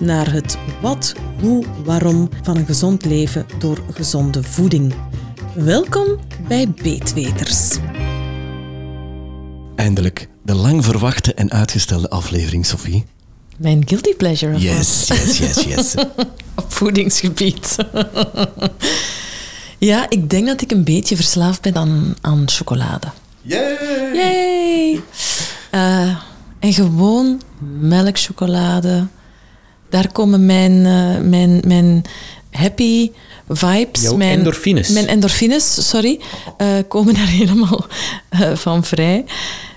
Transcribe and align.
naar 0.00 0.32
het 0.32 0.58
wat, 0.80 1.14
hoe, 1.40 1.64
waarom 1.84 2.28
van 2.42 2.56
een 2.56 2.66
gezond 2.66 3.04
leven 3.04 3.46
door 3.58 3.82
gezonde 3.92 4.42
voeding. 4.42 4.94
Welkom 5.54 6.18
bij 6.48 6.68
Beetweters. 6.82 7.76
Eindelijk, 9.76 10.28
de 10.42 10.54
lang 10.54 10.84
verwachte 10.84 11.34
en 11.34 11.50
uitgestelde 11.50 12.10
aflevering, 12.10 12.66
Sophie. 12.66 13.04
Mijn 13.56 13.88
guilty 13.88 14.14
pleasure. 14.14 14.54
of 14.54 14.62
Yes, 14.62 15.06
yes, 15.08 15.38
yes, 15.38 15.64
yes. 15.64 15.94
op 16.60 16.72
voedingsgebied. 16.72 17.76
ja, 19.78 20.06
ik 20.08 20.30
denk 20.30 20.46
dat 20.46 20.60
ik 20.60 20.70
een 20.70 20.84
beetje 20.84 21.16
verslaafd 21.16 21.60
ben 21.60 21.76
aan, 21.76 22.14
aan 22.20 22.48
chocolade. 22.48 23.06
Yay! 23.42 23.76
Yay! 24.14 25.00
Eh, 25.70 26.16
en 26.58 26.72
gewoon 26.72 27.40
melkchocolade. 27.80 29.06
Daar 29.90 30.12
komen 30.12 30.46
mijn, 30.46 30.86
eh, 30.86 31.28
mijn, 31.28 31.62
mijn 31.66 32.02
happy 32.50 33.10
vibes. 33.48 34.02
Jouw 34.02 34.16
mijn, 34.16 34.38
endorfines. 34.38 34.88
Mijn 34.88 35.06
endorfines, 35.06 35.88
sorry. 35.88 36.20
eh, 36.56 36.68
komen 36.88 37.14
daar 37.14 37.28
helemaal 37.40 37.86
eh, 38.28 38.54
van 38.54 38.84
vrij. 38.84 39.24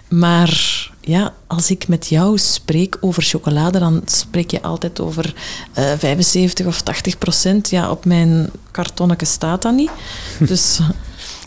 Maar 0.09 0.89
ja, 1.01 1.33
als 1.47 1.71
ik 1.71 1.87
met 1.87 2.07
jou 2.07 2.37
spreek 2.37 2.97
over 3.01 3.23
chocolade, 3.23 3.79
dan 3.79 4.01
spreek 4.05 4.51
je 4.51 4.61
altijd 4.61 4.99
over 4.99 5.33
eh 5.73 5.91
75 5.97 6.65
of 6.65 6.81
80 6.81 7.17
procent. 7.17 7.69
Ja, 7.69 7.91
op 7.91 8.05
mijn 8.05 8.49
kartonnetje 8.71 9.25
staat 9.25 9.61
dat 9.61 9.73
niet. 9.73 9.91
Dus 10.39 10.79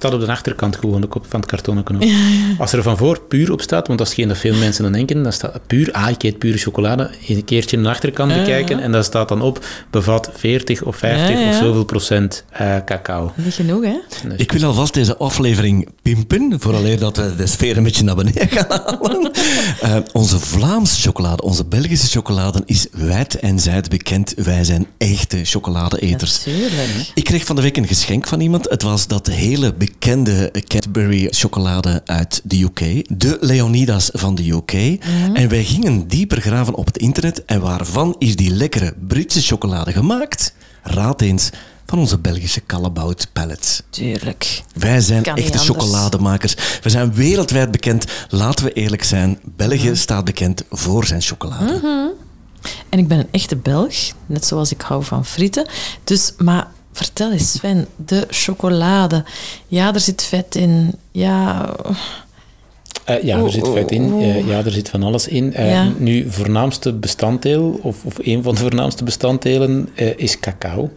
staat 0.05 0.21
op 0.21 0.27
de 0.27 0.33
achterkant 0.33 0.77
gewoon 0.77 1.05
ook 1.05 1.15
op, 1.15 1.27
van 1.29 1.41
het 1.41 1.49
kartonnetje 1.49 1.95
ook. 1.95 2.03
Als 2.59 2.73
er 2.73 2.83
van 2.83 2.97
voor 2.97 3.21
puur 3.21 3.53
op 3.53 3.61
staat, 3.61 3.87
want 3.87 3.99
dat 3.99 4.09
is 4.09 4.15
geen 4.15 4.29
dat 4.29 4.39
veel 4.39 4.55
mensen 4.55 4.83
dan 4.83 4.93
denken, 4.93 5.23
dan 5.23 5.33
staat 5.33 5.61
puur, 5.67 5.93
ah, 5.93 6.11
ik 6.11 6.23
eet 6.23 6.39
pure 6.39 6.59
chocolade, 6.59 7.11
een 7.29 7.45
keertje 7.45 7.81
de 7.81 7.89
achterkant 7.89 8.31
Ja, 8.31 8.37
bekijken 8.39 8.77
ja. 8.77 8.83
en 8.83 8.93
dat 8.93 9.05
staat 9.05 9.29
dan 9.29 9.43
op, 9.43 9.67
bevat 9.91 10.31
40 10.35 10.83
of 10.83 10.97
50 10.97 11.29
Ja, 11.29 11.39
ja. 11.39 11.49
of 11.49 11.55
zoveel 11.57 11.85
procent 11.85 12.45
eh, 12.51 12.77
cacao. 12.85 13.33
niet 13.35 13.55
genoeg, 13.55 13.85
hè? 13.85 13.97
Dus 14.29 14.37
Ik 14.37 14.53
wil 14.53 14.65
alvast 14.65 14.95
deze 14.95 15.17
aflevering 15.17 15.89
pimpen, 16.03 16.61
vooraleer 16.61 16.99
dat 16.99 17.17
we 17.17 17.35
de 17.37 17.47
sfeer 17.47 17.77
een 17.77 17.83
beetje 17.83 18.05
naar 18.05 18.15
beneden 18.17 18.49
gaan 18.49 18.67
halen. 18.69 19.31
Eh, 19.81 19.97
onze 20.13 20.39
Vlaamse 20.41 21.01
chocolade, 21.01 21.43
onze 21.43 21.65
Belgische 21.65 22.07
chocolade 22.07 22.63
is 22.67 22.87
wijd 22.93 23.39
en 23.39 23.59
zijd 23.59 23.89
bekend. 23.89 24.35
Wij 24.37 24.65
zijn 24.65 24.87
echte 24.99 25.45
chocoladeeters. 25.45 26.45
Natuurlijk. 26.45 27.11
Ik 27.15 27.25
kreeg 27.25 27.45
van 27.45 27.57
de 27.57 27.63
week 27.63 27.77
een 27.77 27.87
geschenk 27.87 28.27
van 28.27 28.41
iemand. 28.41 28.71
Het 28.71 28.83
was 28.83 29.07
dat 29.07 29.27
hele 29.27 29.75
bekende 29.75 29.94
Cadbury 29.99 31.29
chocolade 31.31 32.03
uit 32.05 32.41
de 32.45 32.63
UK. 32.63 32.79
De 33.19 33.37
Leonidas 33.41 34.11
van 34.13 34.35
de 34.35 34.51
UK. 34.51 34.73
En 35.35 35.49
wij 35.49 35.65
gingen 35.65 36.09
dieper 36.09 36.41
graven 36.41 36.75
op 36.75 36.87
het 36.87 36.99
internet. 36.99 37.45
En 37.45 37.61
waarvan 37.61 38.17
is 38.19 38.37
die 38.37 38.51
lekkere 38.51 38.95
Britse 39.07 39.43
chocolade 39.43 39.93
gemaakt? 39.93 40.55
Raad 40.83 41.21
eens 41.21 41.51
van 41.87 41.99
onze 41.99 42.19
Belgische 42.19 42.63
Callebaut 42.67 43.29
Pellets. 43.33 43.83
Tuurlijk. 43.91 44.63
Wij 44.75 45.01
zijn 45.01 45.23
Kan 45.23 45.37
echte 45.37 45.59
chocolademakers. 45.59 46.55
We 46.83 46.91
zijn 46.91 47.15
wereldwijd 47.15 47.71
bekend. 47.71 48.05
Laten 48.29 48.65
we 48.65 48.73
eerlijk 48.73 49.05
zijn. 49.05 49.39
België 49.57 49.97
staat 49.97 50.25
bekend 50.25 50.63
voor 50.71 51.05
zijn 51.07 51.21
chocolade. 51.21 52.13
En 52.89 52.99
ik 52.99 53.09
ben 53.09 53.19
een 53.19 53.29
echte 53.31 53.57
Belg, 53.57 53.95
net 54.27 54.47
zoals 54.47 54.73
ik 54.73 54.81
hou 54.81 55.05
van 55.05 55.25
frieten. 55.25 55.69
Dus, 56.05 56.33
maar 56.39 56.69
vertel 56.95 57.33
eens, 57.33 57.53
Sven, 57.53 57.87
de 57.97 58.27
chocolade. 58.31 59.25
Ja, 59.67 59.95
er 59.95 60.01
zit 60.01 60.23
vet 60.23 60.55
in. 60.55 60.93
Ja, 61.11 61.71
Eh, 63.05 63.23
ja, 63.23 63.39
er 63.39 63.51
zit 63.51 63.69
vet 63.69 63.91
in. 63.91 64.21
Eh, 64.21 64.47
ja, 64.49 64.65
er 64.65 64.71
zit 64.71 64.89
van 64.89 65.03
alles 65.03 65.29
in. 65.29 65.55
Eh, 65.55 65.71
Ja. 65.71 65.89
Nu, 65.99 66.31
voornaamste 66.31 66.93
bestanddeel, 66.93 67.79
of, 67.83 68.05
of 68.05 68.15
een 68.19 68.43
van 68.43 68.55
de 68.55 68.61
voornaamste 68.67 69.05
bestanddelen, 69.05 69.89
is 70.17 70.39
cacao. 70.41 70.91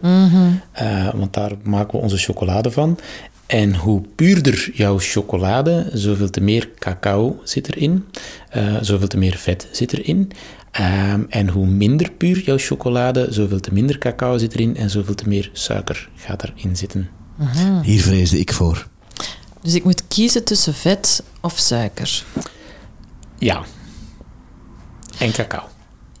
Eh, 0.72 1.08
want 1.14 1.32
daar 1.34 1.52
maken 1.62 1.96
we 1.98 2.02
onze 2.02 2.16
chocolade 2.16 2.70
van. 2.70 2.98
En 3.48 3.74
hoe 3.74 4.02
puurder 4.14 4.70
jouw 4.74 4.98
chocolade, 4.98 5.90
zoveel 5.92 6.30
te 6.30 6.40
meer 6.40 6.70
cacao 6.78 7.40
zit 7.44 7.74
erin, 7.74 8.04
eh 8.48 8.76
zoveel 8.80 9.08
te 9.08 9.18
meer 9.18 9.36
vet 9.36 9.68
zit 9.72 9.92
erin. 9.92 10.30
Ehm, 10.70 11.22
en 11.28 11.48
hoe 11.48 11.66
minder 11.66 12.10
puur 12.10 12.40
jouw 12.44 12.58
chocolade, 12.58 13.26
zoveel 13.30 13.60
te 13.60 13.72
minder 13.72 13.98
cacao 13.98 14.38
zit 14.38 14.54
erin 14.54 14.76
en 14.76 14.90
zoveel 14.90 15.14
te 15.14 15.28
meer 15.28 15.50
suiker 15.52 16.08
gaat 16.14 16.42
erin 16.44 16.76
zitten. 16.76 17.08
Hier 17.82 18.02
vreesde 18.02 18.38
ik 18.38 18.52
voor. 18.52 18.86
dus 19.62 19.74
ik 19.74 19.84
moet 19.84 20.08
kiezen 20.08 20.44
tussen 20.44 20.74
vet 20.74 21.22
of 21.40 21.58
suiker. 21.58 22.24
Ja. 23.38 23.64
En 25.18 25.32
cacao. 25.32 25.62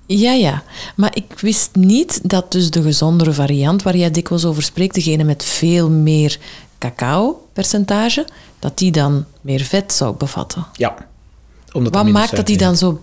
Ja, 0.06 0.32
ja. 0.32 0.62
Maar 0.96 1.16
ik 1.16 1.38
wist 1.40 1.70
niet 1.74 2.28
dat 2.28 2.52
dus 2.52 2.70
de 2.70 2.82
gezondere 2.82 3.32
variant, 3.32 3.82
waar 3.82 3.96
jij 3.96 4.10
dikwijls 4.10 4.44
over 4.44 4.62
spreekt, 4.62 4.94
degene 4.94 5.24
met 5.24 5.44
veel 5.44 5.90
meer 5.90 6.38
cacao-percentage, 6.78 8.26
dat 8.58 8.78
die 8.78 8.90
dan 8.92 9.24
meer 9.40 9.60
vet 9.60 9.92
zou 9.92 10.16
bevatten. 10.16 10.66
Ja. 10.76 10.94
Omdat 11.72 11.94
Wat 11.94 12.08
maakt 12.08 12.36
dat 12.36 12.46
die 12.46 12.56
dan 12.56 12.76
zo 12.76 13.02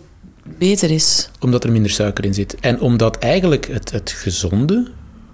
beter 0.57 0.91
is? 0.91 1.29
Omdat 1.39 1.63
er 1.63 1.71
minder 1.71 1.91
suiker 1.91 2.25
in 2.25 2.33
zit. 2.33 2.55
En 2.59 2.79
omdat 2.81 3.17
eigenlijk 3.17 3.67
het, 3.67 3.91
het 3.91 4.11
gezonde... 4.11 4.87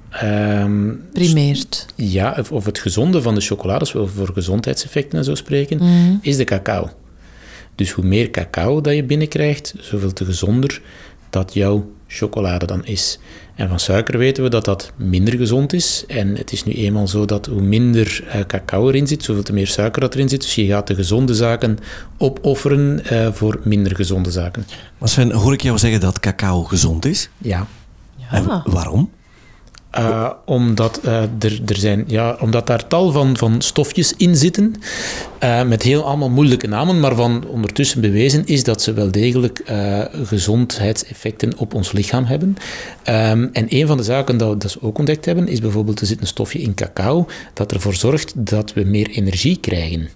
ehm, 0.09 0.90
Primeert. 1.13 1.85
ja, 1.96 2.35
of, 2.40 2.52
of 2.52 2.66
het 2.66 2.79
gezonde 2.79 3.22
van 3.22 3.35
de 3.35 3.41
chocolade, 3.41 3.79
als 3.79 3.91
we 3.94 4.00
over 4.00 4.34
gezondheidseffecten 4.34 5.18
en 5.18 5.23
zo 5.25 5.35
spreken, 5.35 5.78
Mhm. 5.78 6.16
is 6.22 6.38
de 6.38 6.44
cacao. 6.44 6.90
Dus 7.75 7.91
hoe 7.91 8.06
meer 8.06 8.29
cacao 8.29 8.81
dat 8.81 8.94
je 8.96 9.03
binnenkrijgt, 9.03 9.73
zoveel 9.79 10.13
te 10.13 10.25
gezonder 10.25 10.81
dat 11.29 11.53
jouw 11.53 11.91
chocolade 12.13 12.66
dan 12.66 12.85
is. 12.85 13.19
En 13.55 13.69
van 13.69 13.79
suiker 13.79 14.17
weten 14.17 14.44
we 14.44 14.49
dat 14.49 14.66
dat 14.66 14.91
minder 14.95 15.38
gezond 15.38 15.73
is. 15.73 16.03
En 16.07 16.35
het 16.35 16.51
is 16.51 16.63
nu 16.63 16.73
eenmaal 16.73 17.07
zo 17.07 17.25
dat 17.25 17.45
hoe 17.45 17.61
minder 17.61 18.23
eh, 18.27 18.41
cacao 18.47 18.88
erin 18.88 19.07
zit, 19.07 19.23
zoveel 19.23 19.44
te 19.44 19.53
meer 19.53 19.67
suiker 19.67 20.01
dat 20.01 20.13
erin 20.13 20.29
zit. 20.29 20.41
Dus 20.41 20.55
je 20.55 20.66
gaat 20.66 20.88
de 20.88 20.95
gezonde 20.95 21.33
zaken 21.35 21.77
opofferen 22.17 23.05
eh, 23.05 23.27
voor 23.31 23.59
minder 23.63 23.95
gezonde 23.95 24.31
zaken. 24.31 24.66
Maar 24.97 25.09
Sven, 25.09 25.31
hoor 25.31 25.53
ik 25.53 25.61
jou 25.61 25.77
zeggen 25.77 25.99
dat 25.99 26.19
cacao 26.19 26.63
gezond 26.63 27.05
is? 27.05 27.29
Ja. 27.38 27.67
En 28.31 28.49
Ah. 28.49 28.66
waarom? 28.66 29.09
Uh, 30.00 30.29
omdat, 30.46 31.00
uh, 31.06 31.22
er, 31.22 31.62
er 31.66 31.75
zijn, 31.75 32.03
ja, 32.07 32.38
omdat 32.40 32.68
daar 32.68 32.88
tal 32.88 33.12
van, 33.12 33.38
van 33.38 33.62
stofjes 33.62 34.13
in 34.18 34.35
zitten, 34.35 34.74
uh, 35.44 35.63
met 35.63 35.84
heel 35.84 36.03
allemaal 36.03 36.29
moeilijke 36.29 36.68
namen, 36.68 37.00
maar 37.00 37.16
van 37.16 37.47
ondertussen 37.47 38.02
bewezen 38.02 38.46
is 38.46 38.63
dat 38.63 38.81
ze 38.81 38.94
wel 38.94 39.12
degelijk 39.12 39.62
gezondheidseffecten 40.24 41.57
op 41.57 41.74
ons 41.74 41.91
lichaam 41.91 42.24
hebben. 42.24 42.56
Um, 43.09 43.50
en 43.53 43.66
een 43.69 43.88
van 43.88 43.97
de 43.97 44.03
zaken 44.03 44.38
dat, 44.38 44.62
dat 44.62 44.72
ze 44.72 44.81
ook 44.81 44.97
ontdekt 44.97 45.25
hebben, 45.25 45.47
is 45.47 45.59
bijvoorbeeld, 45.59 46.00
er 46.00 46.08
zit 46.08 46.22
een 46.22 46.28
stofje 46.28 46.59
in 46.62 46.73
cacao 46.73 47.28
dat 47.53 47.72
ervoor 47.72 47.94
zorgt 47.94 48.34
dat 48.35 48.73
we 48.73 48.84
meer 48.84 49.09
energie 49.09 49.58
krijgen. 49.58 50.09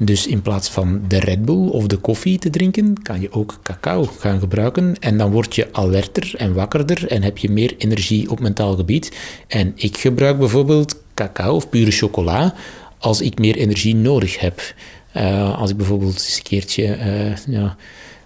Dus 0.00 0.26
in 0.26 0.42
plaats 0.42 0.68
van 0.68 1.02
de 1.08 1.18
Red 1.18 1.44
Bull 1.44 1.68
of 1.68 1.86
de 1.86 1.96
koffie 1.96 2.38
te 2.38 2.50
drinken, 2.50 3.02
kan 3.02 3.20
je 3.20 3.32
ook 3.32 3.58
cacao 3.62 4.04
gaan 4.04 4.40
gebruiken. 4.40 4.94
En 5.00 5.18
dan 5.18 5.30
word 5.30 5.54
je 5.54 5.68
alerter 5.72 6.34
en 6.36 6.54
wakkerder 6.54 7.06
en 7.06 7.22
heb 7.22 7.38
je 7.38 7.50
meer 7.50 7.74
energie 7.78 8.30
op 8.30 8.40
mentaal 8.40 8.76
gebied. 8.76 9.16
En 9.46 9.72
ik 9.74 9.96
gebruik 9.96 10.38
bijvoorbeeld 10.38 10.96
cacao 11.14 11.54
of 11.54 11.68
pure 11.68 11.90
chocola 11.90 12.54
als 12.98 13.20
ik 13.20 13.38
meer 13.38 13.56
energie 13.56 13.94
nodig 13.94 14.40
heb. 14.40 14.74
Uh, 15.16 15.58
als 15.58 15.70
ik 15.70 15.76
bijvoorbeeld 15.76 16.14
eens 16.14 16.36
een 16.36 16.42
keertje 16.42 16.82
uh, 16.84 17.36
ja, 17.54 17.76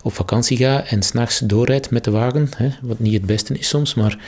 op 0.03 0.13
vakantie 0.13 0.57
ga 0.57 0.85
en 0.85 1.03
s'nachts 1.03 1.39
doorrijd 1.39 1.91
met 1.91 2.05
de 2.05 2.11
wagen, 2.11 2.49
hè, 2.57 2.69
wat 2.83 2.99
niet 2.99 3.13
het 3.13 3.27
beste 3.27 3.59
is 3.59 3.69
soms, 3.69 3.95
maar 3.95 4.19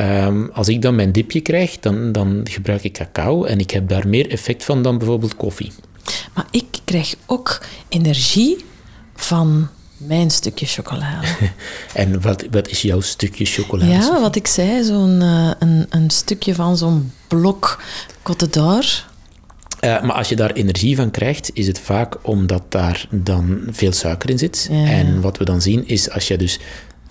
um, 0.00 0.50
als 0.52 0.68
ik 0.68 0.82
dan 0.82 0.94
mijn 0.94 1.12
dipje 1.12 1.40
krijg, 1.40 1.78
dan, 1.78 2.12
dan 2.12 2.40
gebruik 2.44 2.84
ik 2.84 2.92
cacao 2.92 3.44
en 3.44 3.58
ik 3.58 3.70
heb 3.70 3.88
daar 3.88 4.08
meer 4.08 4.30
effect 4.30 4.64
van 4.64 4.82
dan 4.82 4.98
bijvoorbeeld 4.98 5.36
koffie. 5.36 5.72
Maar 6.34 6.46
ik 6.50 6.66
krijg 6.84 7.14
ook 7.26 7.60
energie 7.88 8.64
van 9.14 9.68
mijn 9.96 10.30
stukje 10.30 10.66
chocolade. 10.66 11.26
en 11.94 12.20
wat, 12.20 12.44
wat 12.50 12.68
is 12.68 12.82
jouw 12.82 13.00
stukje 13.00 13.44
chocolade? 13.44 13.90
Ja, 13.90 14.20
wat 14.20 14.36
ik 14.36 14.46
zei, 14.46 14.84
zo'n 14.84 15.20
uh, 15.20 15.50
een, 15.58 15.86
een 15.90 16.10
stukje 16.10 16.54
van 16.54 16.76
zo'n 16.76 17.12
blok 17.28 17.82
Côte 18.22 18.50
d'Or. 18.50 19.08
Eh, 19.80 20.02
maar 20.02 20.16
als 20.16 20.28
je 20.28 20.36
daar 20.36 20.50
energie 20.50 20.96
van 20.96 21.10
krijgt, 21.10 21.50
is 21.52 21.66
het 21.66 21.78
vaak 21.78 22.16
omdat 22.22 22.62
daar 22.68 23.06
dan 23.10 23.62
veel 23.70 23.92
suiker 23.92 24.30
in 24.30 24.38
zit. 24.38 24.68
Ja. 24.70 24.84
En 24.84 25.20
wat 25.20 25.36
we 25.36 25.44
dan 25.44 25.62
zien 25.62 25.88
is 25.88 26.10
als 26.10 26.28
je 26.28 26.36
dus 26.36 26.58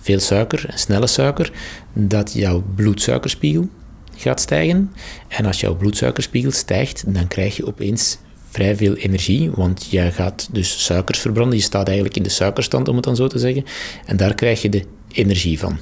veel 0.00 0.20
suiker, 0.20 0.72
snelle 0.74 1.06
suiker, 1.06 1.52
dat 1.92 2.32
jouw 2.32 2.64
bloedsuikerspiegel 2.74 3.68
gaat 4.16 4.40
stijgen. 4.40 4.92
En 5.28 5.46
als 5.46 5.60
jouw 5.60 5.76
bloedsuikerspiegel 5.76 6.50
stijgt, 6.50 7.14
dan 7.14 7.28
krijg 7.28 7.56
je 7.56 7.66
opeens 7.66 8.18
vrij 8.50 8.76
veel 8.76 8.94
energie, 8.94 9.50
want 9.50 9.86
je 9.90 10.10
gaat 10.10 10.48
dus 10.52 10.84
suikers 10.84 11.18
verbranden. 11.18 11.56
Je 11.56 11.64
staat 11.64 11.86
eigenlijk 11.86 12.16
in 12.16 12.22
de 12.22 12.28
suikerstand, 12.28 12.88
om 12.88 12.94
het 12.94 13.04
dan 13.04 13.16
zo 13.16 13.26
te 13.26 13.38
zeggen. 13.38 13.64
En 14.06 14.16
daar 14.16 14.34
krijg 14.34 14.62
je 14.62 14.68
de 14.68 14.84
energie 15.12 15.58
van. 15.58 15.78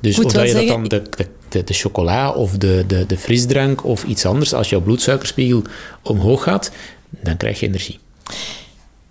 Dus 0.00 0.18
of 0.18 0.22
dat 0.22 0.32
je 0.32 0.38
dat 0.38 0.48
zeggen, 0.48 0.66
dan 0.66 0.84
de, 0.84 1.02
de, 1.16 1.26
de, 1.48 1.64
de 1.64 1.74
chocola 1.74 2.30
of 2.30 2.52
de, 2.52 2.84
de, 2.86 3.06
de 3.06 3.18
frisdrank 3.18 3.84
of 3.84 4.04
iets 4.04 4.26
anders, 4.26 4.54
als 4.54 4.68
jouw 4.68 4.80
bloedsuikerspiegel 4.80 5.62
omhoog 6.02 6.42
gaat, 6.42 6.70
dan 7.10 7.36
krijg 7.36 7.60
je 7.60 7.66
energie. 7.66 7.98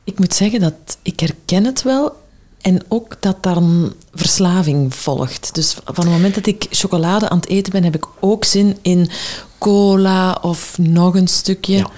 Ik 0.04 0.20
moet 0.20 0.34
zeggen 0.34 0.60
dat 0.60 0.98
ik 1.02 1.20
herken 1.20 1.66
het 1.66 1.84
wel. 1.84 2.26
En 2.62 2.82
ook 2.88 3.18
dat 3.20 3.44
daar 3.44 3.58
een 3.58 3.94
verslaving 4.14 4.96
volgt. 4.96 5.56
Dus 5.56 5.74
van 5.84 6.04
het 6.06 6.14
moment 6.14 6.36
dat 6.36 6.46
ik 6.48 6.66
chocolade 6.70 7.30
aan 7.30 7.38
het 7.38 7.48
eten 7.50 7.72
ben, 7.72 7.84
heb 7.84 7.96
ik 7.96 8.06
ook 8.20 8.46
zin 8.46 8.78
in 8.82 9.10
cola 9.58 10.38
of 10.42 10.78
nog 10.78 11.16
een 11.16 11.28
stukje. 11.28 11.76
Ja. 11.78 11.90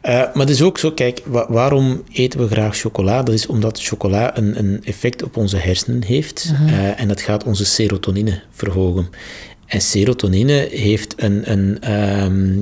Eh, 0.00 0.12
maar 0.12 0.46
het 0.46 0.50
is 0.50 0.62
ook 0.62 0.78
zo, 0.78 0.90
kijk, 0.92 1.22
wa- 1.26 1.46
waarom 1.48 2.02
eten 2.12 2.40
we 2.40 2.46
graag 2.48 2.76
chocola? 2.76 3.22
Dat 3.22 3.34
is 3.34 3.46
omdat 3.46 3.80
chocola 3.82 4.36
een, 4.36 4.58
een 4.58 4.80
effect 4.84 5.22
op 5.22 5.36
onze 5.36 5.56
hersenen 5.56 6.02
heeft. 6.04 6.52
eh, 6.66 7.00
en 7.00 7.08
dat 7.08 7.20
gaat 7.20 7.44
onze 7.44 7.64
serotonine 7.64 8.42
verhogen. 8.50 9.08
En 9.66 9.80
serotonine 9.80 10.68
heeft 10.70 11.14
een, 11.16 11.50
een 11.52 11.80
ehm, 11.80 12.58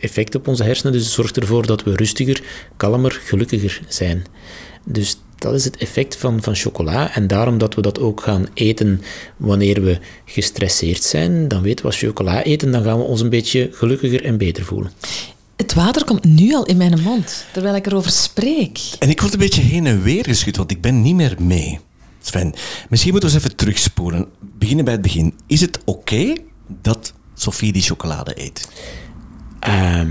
effect 0.00 0.34
op 0.34 0.48
onze 0.48 0.62
hersenen, 0.64 0.92
dus 0.92 1.02
het 1.04 1.12
zorgt 1.12 1.36
ervoor 1.36 1.66
dat 1.66 1.82
we 1.82 1.96
rustiger, 1.96 2.42
kalmer, 2.76 3.20
gelukkiger 3.24 3.80
zijn. 3.88 4.24
Dus 4.84 5.16
dat 5.40 5.54
is 5.54 5.64
het 5.64 5.76
effect 5.76 6.16
van, 6.16 6.42
van 6.42 6.54
chocola. 6.54 7.14
En 7.14 7.26
daarom 7.26 7.58
dat 7.58 7.74
we 7.74 7.82
dat 7.82 7.98
ook 7.98 8.20
gaan 8.20 8.46
eten 8.54 9.02
wanneer 9.36 9.82
we 9.82 9.98
gestresseerd 10.24 11.02
zijn, 11.02 11.48
dan 11.48 11.62
weten 11.62 11.84
we 11.84 11.90
als 11.90 12.00
we 12.00 12.06
chocola 12.06 12.42
eten, 12.42 12.72
dan 12.72 12.82
gaan 12.82 12.98
we 12.98 13.04
ons 13.04 13.20
een 13.20 13.28
beetje 13.28 13.68
gelukkiger 13.72 14.24
en 14.24 14.36
beter 14.36 14.64
voelen. 14.64 14.92
Het 15.56 15.74
water 15.74 16.04
komt 16.04 16.24
nu 16.24 16.54
al 16.54 16.66
in 16.66 16.76
mijn 16.76 17.00
mond, 17.00 17.44
terwijl 17.52 17.74
ik 17.74 17.86
erover 17.86 18.10
spreek. 18.10 18.78
En 18.98 19.08
ik 19.08 19.20
word 19.20 19.32
een 19.32 19.38
beetje 19.38 19.62
heen 19.62 19.86
en 19.86 20.02
weer 20.02 20.24
geschud, 20.24 20.56
want 20.56 20.70
ik 20.70 20.80
ben 20.80 21.02
niet 21.02 21.14
meer 21.14 21.36
mee. 21.38 21.78
Sven, 22.20 22.54
misschien 22.88 23.10
moeten 23.10 23.28
we 23.30 23.34
eens 23.34 23.44
even 23.44 23.56
terugspoelen. 23.56 24.26
Beginnen 24.38 24.84
bij 24.84 24.94
het 24.94 25.02
begin. 25.02 25.34
Is 25.46 25.60
het 25.60 25.78
oké 25.84 26.32
dat 26.82 27.12
Sophie 27.34 27.72
die 27.72 27.82
chocolade 27.82 28.40
eet? 28.40 28.68
Ehm, 29.60 30.08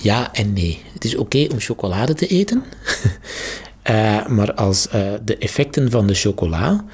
ja 0.00 0.32
en 0.32 0.52
nee. 0.52 0.82
Het 0.92 1.04
is 1.04 1.16
oké 1.16 1.46
om 1.52 1.60
chocolade 1.60 2.14
te 2.14 2.26
eten. 2.26 2.62
Eh, 3.82 4.26
maar 4.26 4.54
als 4.54 4.88
eh, 4.88 5.00
de 5.24 5.36
effecten 5.36 5.90
van 5.90 6.06
de 6.06 6.14
chocola, 6.14 6.84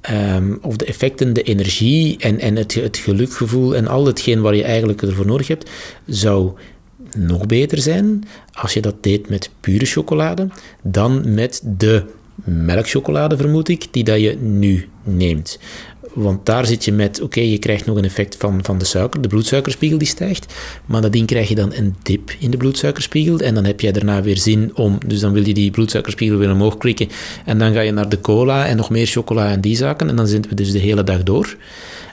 ehm, 0.00 0.54
of 0.62 0.76
de 0.76 0.84
effecten, 0.84 1.32
de 1.32 1.42
energie 1.42 2.16
en, 2.18 2.38
en 2.40 2.56
het, 2.56 2.74
het 2.74 2.96
gelukgevoel 2.96 3.76
en 3.76 3.86
al 3.86 4.06
hetgeen 4.06 4.40
waar 4.40 4.54
je 4.54 4.64
eigenlijk 4.64 5.02
ervoor 5.02 5.26
nodig 5.26 5.48
hebt, 5.48 5.70
zou 6.06 6.52
nog 7.16 7.46
beter 7.46 7.78
zijn 7.78 8.24
als 8.52 8.72
je 8.72 8.80
dat 8.80 9.02
deed 9.02 9.28
met 9.28 9.50
pure 9.60 9.84
chocolade 9.84 10.48
dan 10.82 11.34
met 11.34 11.62
de 11.64 12.04
melkchocolade, 12.44 13.36
vermoed 13.36 13.68
ik, 13.68 13.86
die 13.90 14.04
dat 14.04 14.20
je 14.20 14.36
nu 14.40 14.88
neemt. 15.02 15.58
Want 16.14 16.46
daar 16.46 16.66
zit 16.66 16.84
je 16.84 16.92
met, 16.92 17.20
oké, 17.20 17.40
je 17.40 17.58
krijgt 17.58 17.86
nog 17.86 17.96
een 17.96 18.04
effect 18.04 18.36
van, 18.36 18.58
van 18.62 18.78
de 18.78 18.84
suiker, 18.84 19.20
de 19.20 19.28
bloedsuikerspiegel 19.28 19.98
die 19.98 20.08
stijgt, 20.08 20.54
maar 20.86 21.00
nadien 21.00 21.26
krijg 21.26 21.48
je 21.48 21.54
dan 21.54 21.72
een 21.74 21.96
dip 22.02 22.30
in 22.38 22.50
de 22.50 22.56
bloedsuikerspiegel 22.56 23.38
en 23.38 23.54
dan 23.54 23.64
heb 23.64 23.80
jij 23.80 23.92
daarna 23.92 24.22
weer 24.22 24.36
zin 24.36 24.70
om, 24.74 24.98
dus 25.06 25.20
dan 25.20 25.32
wil 25.32 25.46
je 25.46 25.54
die 25.54 25.70
bloedsuikerspiegel 25.70 26.38
weer 26.38 26.50
omhoog 26.50 26.76
klikken 26.76 27.08
en 27.44 27.58
dan 27.58 27.72
ga 27.72 27.80
je 27.80 27.92
naar 27.92 28.08
de 28.08 28.20
cola 28.20 28.66
en 28.66 28.76
nog 28.76 28.90
meer 28.90 29.06
chocola 29.06 29.50
en 29.50 29.60
die 29.60 29.76
zaken 29.76 30.08
en 30.08 30.16
dan 30.16 30.26
zitten 30.26 30.50
we 30.50 30.56
dus 30.56 30.72
de 30.72 30.78
hele 30.78 31.04
dag 31.04 31.22
door. 31.22 31.56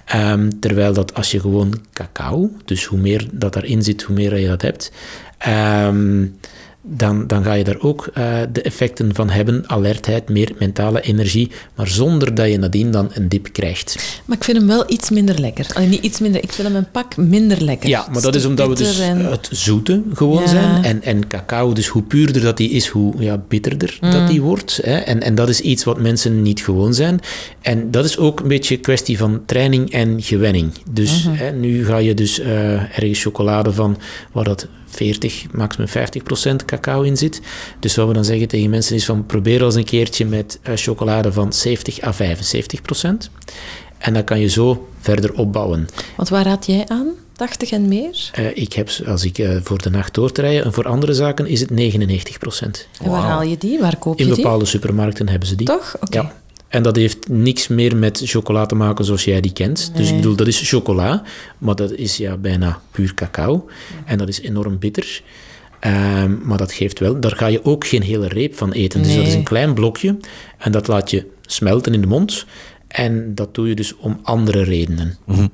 Ehm, 0.05 0.49
terwijl 0.59 0.93
dat 0.93 1.13
als 1.13 1.31
je 1.31 1.39
gewoon 1.39 1.81
cacao, 1.93 2.51
dus 2.65 2.85
hoe 2.85 2.99
meer 2.99 3.27
dat 3.31 3.53
daarin 3.53 3.83
zit, 3.83 4.01
hoe 4.01 4.15
meer 4.15 4.29
dat 4.29 4.39
je 4.39 4.47
dat 4.47 4.61
hebt, 4.61 4.91
ehm, 5.37 6.25
dan, 6.87 7.27
dan 7.27 7.43
ga 7.43 7.53
je 7.53 7.63
daar 7.63 7.79
ook 7.79 8.09
eh, 8.13 8.37
de 8.51 8.61
effecten 8.61 9.15
van 9.15 9.29
hebben. 9.29 9.63
Alertheid, 9.69 10.29
meer 10.29 10.51
mentale 10.59 11.01
energie, 11.01 11.51
maar 11.75 11.87
zonder 11.87 12.35
dat 12.35 12.51
je 12.51 12.57
nadien 12.57 12.91
dan 12.91 13.09
een 13.13 13.29
dip 13.29 13.47
krijgt. 13.53 14.21
Maar 14.25 14.37
ik 14.37 14.43
vind 14.43 14.57
hem 14.57 14.67
wel 14.67 14.83
iets 14.87 15.09
minder 15.09 15.39
lekker. 15.39 15.67
Allee, 15.73 15.87
niet 15.87 16.03
iets 16.03 16.19
minder, 16.19 16.43
ik 16.43 16.51
vind 16.51 16.67
hem 16.67 16.77
een 16.77 16.91
pak 16.91 17.17
minder 17.17 17.61
lekker. 17.63 17.89
Ja, 17.89 18.07
maar 18.11 18.21
dat 18.21 18.35
is 18.35 18.45
omdat 18.45 18.67
we 18.67 18.75
dus 18.75 18.99
en- 18.99 19.25
het 19.31 19.49
zoete 19.51 20.01
gewoon 20.13 20.41
Ja. 20.41 20.47
zijn. 20.47 20.83
En, 20.83 21.03
en 21.03 21.27
cacao, 21.27 21.73
dus 21.73 21.87
hoe 21.87 22.03
puurder 22.03 22.41
dat 22.41 22.57
die 22.57 22.69
is, 22.69 22.87
hoe 22.87 23.13
ja, 23.19 23.37
bitterder 23.47 23.97
Mm. 24.01 24.11
dat 24.11 24.27
die 24.27 24.41
wordt. 24.41 24.79
Hè. 24.83 24.97
En, 24.97 25.21
en 25.21 25.35
dat 25.35 25.49
is 25.49 25.61
iets 25.61 25.83
wat 25.83 25.99
mensen 25.99 26.41
niet 26.41 26.61
gewoon 26.61 26.93
zijn. 26.93 27.19
En 27.61 27.91
dat 27.91 28.05
is 28.05 28.17
ook 28.17 28.39
een 28.39 28.47
beetje 28.47 28.75
een 28.75 28.81
kwestie 28.81 29.17
van 29.17 29.41
training 29.45 29.91
en 29.91 30.21
gewenning. 30.21 30.71
Dus 30.91 31.23
Mhm. 31.23 31.35
hè, 31.35 31.51
nu 31.51 31.85
ga 31.85 31.97
je 31.97 32.13
dus 32.13 32.39
eh, 32.39 32.71
ergens 32.97 33.21
chocolade 33.21 33.73
van 33.73 33.97
waar 34.31 34.43
dat 34.43 34.67
40, 34.95 35.45
maximum 35.51 35.87
50 35.87 36.23
procent 36.23 36.65
cacao 36.65 37.01
in 37.01 37.17
zit. 37.17 37.41
Dus 37.79 37.95
wat 37.95 38.07
we 38.07 38.13
dan 38.13 38.25
zeggen 38.25 38.47
tegen 38.47 38.69
mensen 38.69 38.95
is 38.95 39.05
van 39.05 39.25
probeer 39.25 39.63
als 39.63 39.75
een 39.75 39.85
keertje 39.85 40.25
met 40.25 40.59
eh, 40.61 40.73
chocolade 40.75 41.31
van 41.31 41.53
70 41.53 42.03
à 42.03 42.13
75 42.13 42.81
procent. 42.81 43.29
En 43.97 44.13
dan 44.13 44.23
kan 44.23 44.39
je 44.39 44.47
zo 44.47 44.87
verder 44.99 45.33
opbouwen. 45.33 45.87
Want 46.15 46.29
waar 46.29 46.43
raad 46.45 46.65
jij 46.65 46.85
aan? 46.87 47.07
80 47.33 47.71
en 47.71 47.87
meer? 47.87 48.29
Eh, 48.31 48.57
ik 48.57 48.73
heb, 48.73 48.89
als 49.07 49.23
ik 49.23 49.37
eh, 49.37 49.57
voor 49.63 49.81
de 49.81 49.89
nacht 49.89 50.13
door 50.13 50.31
te 50.31 50.41
rijden, 50.41 50.63
en 50.63 50.73
voor 50.73 50.87
andere 50.87 51.13
zaken 51.13 51.47
is 51.47 51.59
het 51.59 51.69
99 51.69 52.37
procent. 52.37 52.87
En 53.01 53.09
waar 53.09 53.21
haal 53.21 53.41
je 53.41 53.57
die? 53.57 53.79
Waar 53.79 53.97
koop 53.97 54.17
je 54.17 54.23
In 54.25 54.33
die? 54.33 54.43
bepaalde 54.43 54.65
supermarkten 54.65 55.29
hebben 55.29 55.47
ze 55.47 55.55
die. 55.55 55.67
Toch? 55.67 55.95
Oké. 56.01 56.17
Ja. 56.17 56.33
En 56.75 56.83
dat 56.83 56.95
heeft 56.95 57.27
niks 57.27 57.67
meer 57.67 57.97
met 57.97 58.21
chocola 58.23 58.65
te 58.65 58.75
maken 58.75 59.05
zoals 59.05 59.23
jij 59.23 59.41
die 59.41 59.53
kent. 59.53 59.91
Dus 59.95 60.09
ik 60.09 60.15
bedoel, 60.15 60.35
dat 60.35 60.47
is 60.47 60.69
chocola, 60.69 61.23
maar 61.57 61.75
dat 61.75 61.91
is 61.91 62.17
ja 62.17 62.37
bijna 62.37 62.81
puur 62.91 63.13
cacao. 63.13 63.67
En 64.05 64.17
dat 64.17 64.27
is 64.27 64.41
enorm 64.41 64.79
bitter. 64.79 65.21
Ehm, 65.79 66.37
maar 66.43 66.57
dat 66.57 66.71
geeft 66.71 66.99
wel, 66.99 67.19
daar 67.19 67.35
ga 67.35 67.47
je 67.47 67.65
ook 67.65 67.87
geen 67.87 68.01
hele 68.01 68.27
reep 68.27 68.55
van 68.55 68.71
eten. 68.71 69.03
Dus 69.03 69.15
dat 69.15 69.27
is 69.27 69.33
een 69.33 69.43
klein 69.43 69.73
blokje 69.73 70.17
en 70.57 70.71
dat 70.71 70.87
laat 70.87 71.09
je 71.09 71.25
smelten 71.41 71.93
in 71.93 72.01
de 72.01 72.07
mond. 72.07 72.45
En 72.87 73.35
dat 73.35 73.55
doe 73.55 73.67
je 73.67 73.75
dus 73.75 73.95
om 73.97 74.19
andere 74.23 74.63
redenen. 74.63 75.17
Mhm. 75.25 75.47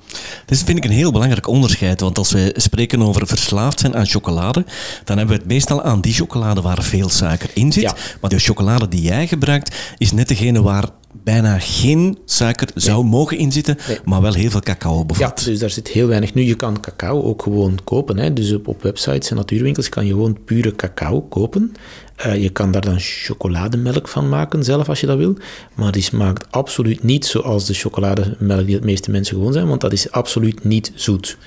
Dit 0.46 0.64
vind 0.64 0.78
ik 0.78 0.84
een 0.84 0.92
heel 0.92 1.12
belangrijk 1.12 1.48
onderscheid, 1.48 2.02
want 2.02 2.18
als 2.18 2.32
we 2.32 2.54
spreken 2.58 3.02
over 3.02 3.28
verslaafd 3.28 3.80
zijn 3.80 3.96
aan 3.96 4.08
chocolade, 4.08 4.66
dan 5.04 5.18
hebben 5.18 5.36
we 5.36 5.42
het 5.42 5.52
meestal 5.52 5.84
aan 5.84 6.02
die 6.02 6.14
chocolade 6.14 6.62
waar 6.62 6.84
veel 6.84 7.10
suiker 7.10 7.50
in 7.54 7.72
zit. 7.72 7.84
Ja. 7.84 7.96
Maar 8.22 8.30
de 8.30 8.40
chocolade 8.40 8.88
die 8.88 9.02
jij 9.02 9.28
gebruikt, 9.28 9.76
is 9.98 10.12
net 10.12 10.28
degene 10.28 10.62
waar 10.62 10.90
bijna 11.24 11.60
geen 11.60 12.18
suiker 12.26 12.68
zou 12.76 13.06
mogen 13.06 13.38
inzitten, 13.38 13.78
Nee. 13.88 13.98
maar 14.06 14.22
wel 14.22 14.34
heel 14.34 14.50
veel 14.50 14.60
cacao 14.60 14.98
Ja, 14.98 15.06
bevat. 15.06 15.42
dus 15.46 15.60
daar 15.60 15.70
zit 15.70 15.88
heel 15.88 16.08
weinig. 16.08 16.34
Nu, 16.34 16.42
je 16.44 16.56
kan 16.56 16.80
cacao 16.80 17.22
ook 17.24 17.42
gewoon 17.42 17.80
kopen. 17.84 18.18
Hè. 18.18 18.34
Dus 18.34 18.54
op, 18.54 18.68
op 18.68 18.82
websites 18.84 19.30
en 19.30 19.36
natuurwinkels 19.36 19.90
kan 19.90 20.06
je 20.06 20.12
gewoon 20.12 20.38
pure 20.46 20.76
cacao 20.76 21.22
kopen. 21.22 21.74
Eh, 22.24 22.42
je 22.42 22.50
kan 22.50 22.72
daar 22.72 22.82
dan 22.82 22.96
chocolademelk 23.00 24.08
van 24.08 24.30
maken, 24.30 24.64
zelf 24.64 24.90
als 24.90 25.00
je 25.00 25.08
dat 25.08 25.18
wil. 25.18 25.36
Maar 25.74 25.92
die 25.92 26.02
smaakt 26.02 26.46
absoluut 26.50 27.04
niet 27.04 27.26
zoals 27.26 27.66
de 27.66 27.74
chocolademelk 27.74 28.66
die 28.66 28.80
de 28.80 28.86
meeste 28.86 29.12
mensen 29.12 29.36
gewoon 29.36 29.54
zijn, 29.54 29.68
want 29.68 29.82
dat 29.82 29.94
is 29.94 30.12
absoluut 30.12 30.64
niet 30.64 30.92
zoet. 30.96 31.38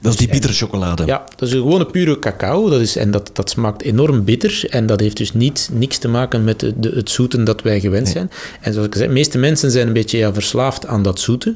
Dat 0.00 0.12
is 0.12 0.18
die 0.18 0.28
bittere 0.28 0.52
chocolade. 0.52 1.04
Ja, 1.06 1.24
dat 1.36 1.48
is 1.48 1.54
gewoon 1.54 1.80
een 1.80 1.90
pure 1.90 2.18
cacao. 2.18 2.68
Dat 2.70 2.80
is, 2.80 2.96
en 2.96 3.10
dat, 3.10 3.30
dat 3.32 3.50
smaakt 3.50 3.82
enorm 3.82 4.24
bitter. 4.24 4.64
En 4.70 4.86
dat 4.86 5.00
heeft 5.00 5.16
dus 5.16 5.32
niet, 5.34 5.70
niks 5.72 5.98
te 5.98 6.08
maken 6.08 6.44
met 6.44 6.60
de, 6.60 6.72
de- 6.80 6.92
het 6.94 7.10
zoeten 7.10 7.44
dat 7.44 7.62
wij 7.62 7.80
gewend 7.80 8.08
zijn. 8.08 8.30
En 8.60 8.72
zoals 8.72 8.86
ik 8.88 8.94
zei, 8.94 9.06
de 9.06 9.12
meeste 9.14 9.38
mensen 9.38 9.70
zijn 9.70 9.86
een 9.86 9.92
beetje 9.92 10.18
ja, 10.18 10.32
verslaafd 10.32 10.86
aan 10.86 11.02
dat 11.02 11.20
zoete. 11.20 11.54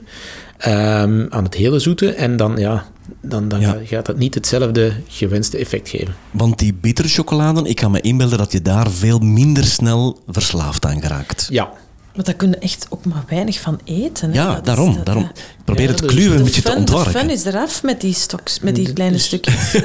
ehm, 0.58 1.26
aan 1.28 1.44
het 1.44 1.54
hele 1.54 1.78
zoete. 1.78 2.12
En 2.12 2.36
dan, 2.36 2.56
ja, 2.56 2.86
dan, 3.20 3.48
dan 3.48 3.60
Ja. 3.60 3.76
gaat 3.84 4.06
dat 4.06 4.16
niet 4.16 4.34
hetzelfde 4.34 4.92
gewenste 5.08 5.56
effect 5.58 5.88
geven. 5.88 6.14
Want 6.30 6.58
die 6.58 6.74
bittere 6.74 7.08
chocolade, 7.08 7.68
ik 7.68 7.76
kan 7.76 7.90
me 7.90 8.00
inbeelden 8.00 8.38
dat 8.38 8.52
je 8.52 8.62
daar 8.62 8.90
veel 8.90 9.18
minder 9.18 9.64
snel 9.64 10.22
verslaafd 10.28 10.86
aan 10.86 11.00
geraakt. 11.00 11.46
Ja, 11.50 11.70
Want 12.14 12.26
daar 12.26 12.34
kun 12.36 12.50
je 12.50 12.56
echt 12.58 12.86
ook 12.90 13.04
maar 13.04 13.24
weinig 13.28 13.60
van 13.60 13.80
eten. 13.84 14.30
hè. 14.30 14.34
Ja, 14.36 14.46
Dat 14.48 14.56
is- 14.56 14.62
daarom. 14.64 14.94
dat- 14.94 15.06
daarom. 15.06 15.30
Probeer 15.64 15.84
Ja, 15.86 15.90
het 15.90 16.04
kluwen 16.04 16.36
een 16.38 16.44
beetje 16.44 16.62
te 16.62 16.70
fun, 16.70 16.84
de 16.84 16.98
fun 16.98 17.30
is 17.30 17.44
eraf 17.44 17.82
met 17.82 18.00
die, 18.00 18.14
stoks, 18.14 18.60
met 18.60 18.74
die 18.74 18.92
kleine 18.92 19.16
Dus- 19.16 19.24
stukjes. 19.24 19.74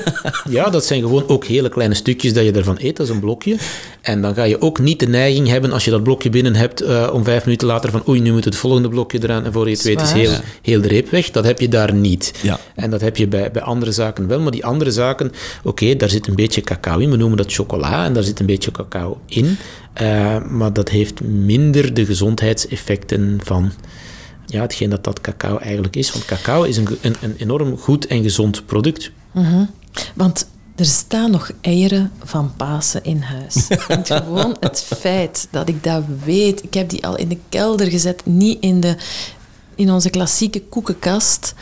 Ja, 0.49 0.69
dat 0.69 0.85
zijn 0.85 1.01
gewoon 1.01 1.27
ook 1.27 1.45
hele 1.45 1.69
kleine 1.69 1.95
stukjes 1.95 2.33
dat 2.33 2.43
je 2.45 2.51
ervan 2.51 2.77
eet. 2.79 2.97
Dat 2.97 3.07
is 3.07 3.13
een 3.13 3.19
blokje. 3.19 3.57
En 4.01 4.21
dan 4.21 4.33
ga 4.33 4.43
je 4.43 4.61
ook 4.61 4.79
niet 4.79 4.99
de 4.99 5.07
neiging 5.07 5.47
hebben, 5.47 5.71
als 5.71 5.85
je 5.85 5.91
dat 5.91 6.03
blokje 6.03 6.29
binnen 6.29 6.55
hebt, 6.55 6.81
eh, 6.81 7.09
om 7.13 7.23
vijf 7.23 7.45
minuten 7.45 7.67
later 7.67 7.91
van 7.91 8.03
oei, 8.07 8.19
nu 8.21 8.31
moet 8.31 8.45
het 8.45 8.55
volgende 8.55 8.89
blokje 8.89 9.19
eraan. 9.23 9.45
En 9.45 9.53
voor 9.53 9.69
je 9.69 9.75
het 9.75 9.83
weet 9.83 10.01
is 10.01 10.11
heel, 10.11 10.31
heel 10.61 10.81
de 10.81 10.87
reep 10.87 11.09
weg. 11.09 11.31
Dat 11.31 11.43
heb 11.43 11.59
je 11.59 11.69
daar 11.69 11.93
niet. 11.93 12.33
Ja. 12.41 12.59
En 12.75 12.89
dat 12.89 13.01
heb 13.01 13.17
je 13.17 13.27
bij, 13.27 13.51
bij 13.51 13.61
andere 13.61 13.91
zaken 13.91 14.27
wel. 14.27 14.39
Maar 14.39 14.51
die 14.51 14.65
andere 14.65 14.91
zaken, 14.91 15.31
oké, 15.63 15.95
daar 15.95 16.09
zit 16.09 16.27
een 16.27 16.35
beetje 16.35 16.61
cacao 16.61 16.99
in. 16.99 17.09
We 17.09 17.17
noemen 17.17 17.37
dat 17.37 17.53
chocola 17.53 18.05
en 18.05 18.13
daar 18.13 18.23
zit 18.23 18.39
een 18.39 18.45
beetje 18.45 18.71
cacao 18.71 19.19
in. 19.25 19.57
Eh, 19.93 20.37
maar 20.49 20.73
dat 20.73 20.89
heeft 20.89 21.21
minder 21.21 21.93
de 21.93 22.05
gezondheidseffecten 22.05 23.39
van 23.43 23.71
ja, 24.47 24.61
hetgeen 24.61 24.89
dat 24.89 25.03
dat 25.03 25.21
cacao 25.21 25.57
eigenlijk 25.57 25.95
is. 25.95 26.11
Want 26.11 26.25
cacao 26.25 26.63
is 26.63 26.77
een, 26.77 26.97
een, 27.01 27.15
een 27.21 27.35
enorm 27.37 27.77
goed 27.77 28.07
en 28.07 28.23
gezond 28.23 28.65
product. 28.65 29.11
Want 30.15 30.47
Er 30.75 30.85
staan 30.85 31.31
nog 31.31 31.51
eieren 31.61 32.11
van 32.23 32.53
Pasen 32.57 33.03
in 33.03 33.21
huis. 33.21 33.67
En 33.87 34.05
gewoon 34.05 34.57
het 34.59 34.81
feit 34.99 35.47
dat 35.51 35.69
ik 35.69 35.83
dat 35.83 36.03
weet. 36.25 36.63
Ik 36.63 36.73
heb 36.73 36.89
die 36.89 37.05
al 37.05 37.17
in 37.17 37.27
de 37.27 37.37
kelder 37.49 37.87
gezet, 37.87 38.25
niet 38.25 38.57
in, 38.59 38.79
de, 38.79 38.95
in 39.75 39.91
onze 39.91 40.09
klassieke 40.09 40.61
koekenkast. 40.61 41.53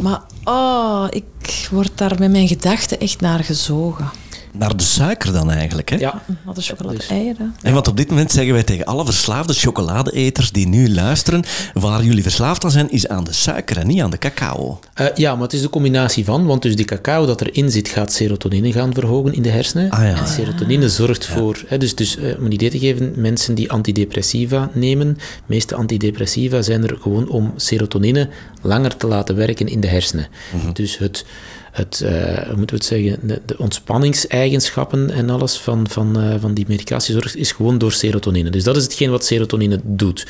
Maar 0.00 0.22
oh, 0.44 1.06
ik 1.10 1.68
word 1.70 1.90
daar 1.94 2.18
met 2.18 2.30
mijn 2.30 2.48
gedachten 2.48 3.00
echt 3.00 3.20
naar 3.20 3.44
gezogen. 3.44 4.10
Naar 4.52 4.76
de 4.76 4.82
suiker 4.82 5.32
dan 5.32 5.50
eigenlijk, 5.50 5.88
hè? 5.88 5.96
Ja, 5.96 6.22
Wat 6.44 6.56
een 6.56 6.62
chocolade-eieren. 6.62 7.54
En 7.62 7.72
want 7.72 7.88
op 7.88 7.96
dit 7.96 8.08
moment 8.08 8.32
zeggen 8.32 8.52
wij 8.52 8.62
tegen 8.62 8.84
alle 8.84 9.04
verslaafde 9.04 9.52
chocoladeeters 9.52 10.52
die 10.52 10.68
nu 10.68 10.94
luisteren, 10.94 11.44
waar 11.72 12.04
jullie 12.04 12.22
verslaafd 12.22 12.64
aan 12.64 12.70
zijn, 12.70 12.90
is 12.90 13.08
aan 13.08 13.24
de 13.24 13.32
suiker 13.32 13.78
en 13.78 13.86
niet 13.86 14.02
aan 14.02 14.10
de 14.10 14.18
cacao. 14.18 14.78
Eh, 14.94 15.06
ja, 15.14 15.32
maar 15.34 15.42
het 15.42 15.52
is 15.52 15.60
de 15.60 15.70
combinatie 15.70 16.24
van, 16.24 16.46
want 16.46 16.62
dus 16.62 16.76
die 16.76 16.84
cacao 16.84 17.26
dat 17.26 17.40
erin 17.40 17.70
zit 17.70 17.88
gaat 17.88 18.12
serotonine 18.12 18.72
gaan 18.72 18.94
verhogen 18.94 19.32
in 19.32 19.42
de 19.42 19.50
hersenen. 19.50 19.90
Ah, 19.90 20.00
ja. 20.00 20.16
En 20.16 20.28
serotonine 20.28 20.88
zorgt 20.88 21.26
voor, 21.26 21.62
hè, 21.66 21.78
dus, 21.78 21.94
dus 21.94 22.16
eh, 22.16 22.38
om 22.38 22.44
een 22.44 22.52
idee 22.52 22.70
te 22.70 22.78
geven, 22.78 23.12
mensen 23.16 23.54
die 23.54 23.70
antidepressiva 23.70 24.70
nemen, 24.74 25.14
de 25.14 25.20
meeste 25.46 25.74
antidepressiva 25.74 26.62
zijn 26.62 26.82
er 26.82 26.98
gewoon 27.00 27.28
om 27.28 27.52
serotonine 27.56 28.28
langer 28.62 28.96
te 28.96 29.06
laten 29.06 29.36
werken 29.36 29.66
in 29.66 29.80
de 29.80 29.88
hersenen. 29.88 30.28
Dus 30.72 30.98
het, 30.98 31.24
het 31.70 32.00
eh, 32.00 32.46
moeten 32.46 32.56
we 32.56 32.74
het 32.74 32.84
zeggen, 32.84 33.18
de, 33.22 33.58
ontspanningseigenschappen 33.58 35.10
en 35.10 35.30
alles 35.30 35.58
van, 35.58 35.88
van, 35.88 36.20
eh, 36.20 36.34
van 36.40 36.54
die 36.54 36.64
medicatie 36.68 37.14
zorgt, 37.14 37.36
is 37.36 37.52
gewoon 37.52 37.78
door 37.78 37.92
serotonine. 37.92 38.50
Dus 38.50 38.64
dat 38.64 38.76
is 38.76 38.82
hetgeen 38.82 39.10
wat 39.10 39.24
serotonine 39.24 39.80
doet. 39.82 40.26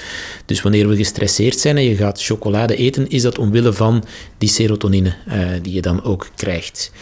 Dus 0.46 0.62
wanneer 0.62 0.88
we 0.88 0.96
gestresseerd 0.96 1.58
zijn 1.58 1.76
en 1.76 1.84
je 1.84 1.96
gaat 1.96 2.22
chocolade 2.22 2.76
eten, 2.76 3.08
is 3.08 3.22
dat 3.22 3.38
omwille 3.38 3.72
van 3.72 4.04
die 4.38 4.48
serotonine 4.48 5.14
eh, 5.26 5.48
die 5.62 5.72
je 5.72 5.82
dan 5.82 6.02
ook 6.02 6.28
krijgt. 6.36 6.92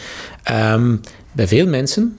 Ehm, 0.43 0.95
bij 1.31 1.47
veel 1.47 1.67
mensen 1.67 2.17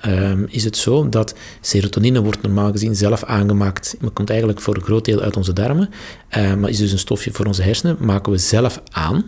ehm, 0.00 0.44
is 0.48 0.64
het 0.64 0.76
zo 0.76 1.08
dat 1.08 1.34
serotonine 1.60 2.22
wordt 2.22 2.42
normaal 2.42 2.70
gezien 2.70 2.96
zelf 2.96 3.24
aangemaakt. 3.24 3.96
Het 4.00 4.12
komt 4.12 4.30
eigenlijk 4.30 4.60
voor 4.60 4.74
een 4.74 4.82
groot 4.82 5.04
deel 5.04 5.20
uit 5.20 5.36
onze 5.36 5.52
darmen, 5.52 5.90
maar 6.58 6.68
is 6.68 6.78
dus 6.78 6.92
een 6.92 6.98
stofje 6.98 7.32
voor 7.32 7.46
onze 7.46 7.62
hersenen, 7.62 7.96
maken 8.00 8.32
we 8.32 8.38
zelf 8.38 8.82
aan. 8.90 9.24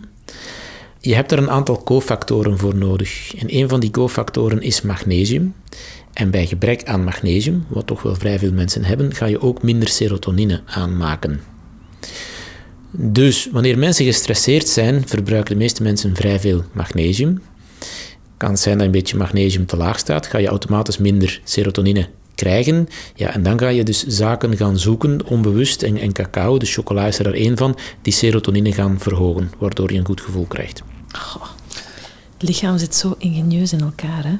Je 1.05 1.15
hebt 1.15 1.31
er 1.31 1.37
een 1.37 1.49
aantal 1.49 1.83
cofactoren 1.83 2.57
voor 2.57 2.75
nodig. 2.75 3.35
En 3.35 3.55
een 3.55 3.69
van 3.69 3.79
die 3.79 3.91
cofactoren 3.91 4.61
is 4.61 4.81
magnesium. 4.81 5.53
En 6.13 6.31
bij 6.31 6.45
gebrek 6.45 6.83
aan 6.83 7.03
magnesium, 7.03 7.65
wat 7.67 7.87
toch 7.87 8.01
wel 8.01 8.15
vrij 8.15 8.39
veel 8.39 8.51
mensen 8.51 8.83
hebben, 8.83 9.13
ga 9.13 9.25
je 9.25 9.41
ook 9.41 9.63
minder 9.63 9.87
serotonine 9.87 10.61
aanmaken. 10.65 11.41
Dus 12.91 13.49
wanneer 13.51 13.77
mensen 13.77 14.05
gestresseerd 14.05 14.67
zijn, 14.67 15.07
verbruiken 15.07 15.53
de 15.53 15.59
meeste 15.59 15.83
mensen 15.83 16.15
vrij 16.15 16.39
veel 16.39 16.63
magnesium. 16.71 17.41
Kan 18.37 18.57
zijn 18.57 18.77
dat 18.77 18.85
een 18.85 18.91
beetje 18.91 19.17
magnesium 19.17 19.65
te 19.65 19.77
laag 19.77 19.99
staat, 19.99 20.27
ga 20.27 20.37
je 20.37 20.47
automatisch 20.47 20.97
minder 20.97 21.41
serotonine 21.43 22.07
krijgen. 22.35 22.87
Ja, 23.15 23.33
en 23.33 23.43
dan 23.43 23.59
ga 23.59 23.67
je 23.67 23.83
dus 23.83 24.05
zaken 24.05 24.57
gaan 24.57 24.79
zoeken, 24.79 25.25
onbewust, 25.25 25.83
en, 25.83 25.97
en 25.97 26.13
cacao, 26.13 26.57
de 26.57 26.65
chocola 26.65 27.07
is 27.07 27.19
er 27.19 27.33
één 27.33 27.57
van, 27.57 27.77
die 28.01 28.13
serotonine 28.13 28.73
gaan 28.73 28.99
verhogen, 28.99 29.51
waardoor 29.57 29.91
je 29.91 29.99
een 29.99 30.05
goed 30.05 30.21
gevoel 30.21 30.45
krijgt. 30.45 30.83
Het 32.37 32.47
lichaam 32.47 32.77
zit 32.77 32.95
zo 32.95 33.15
ingenieus 33.17 33.73
in 33.73 33.81
elkaar, 33.81 34.23
hè? 34.23 34.35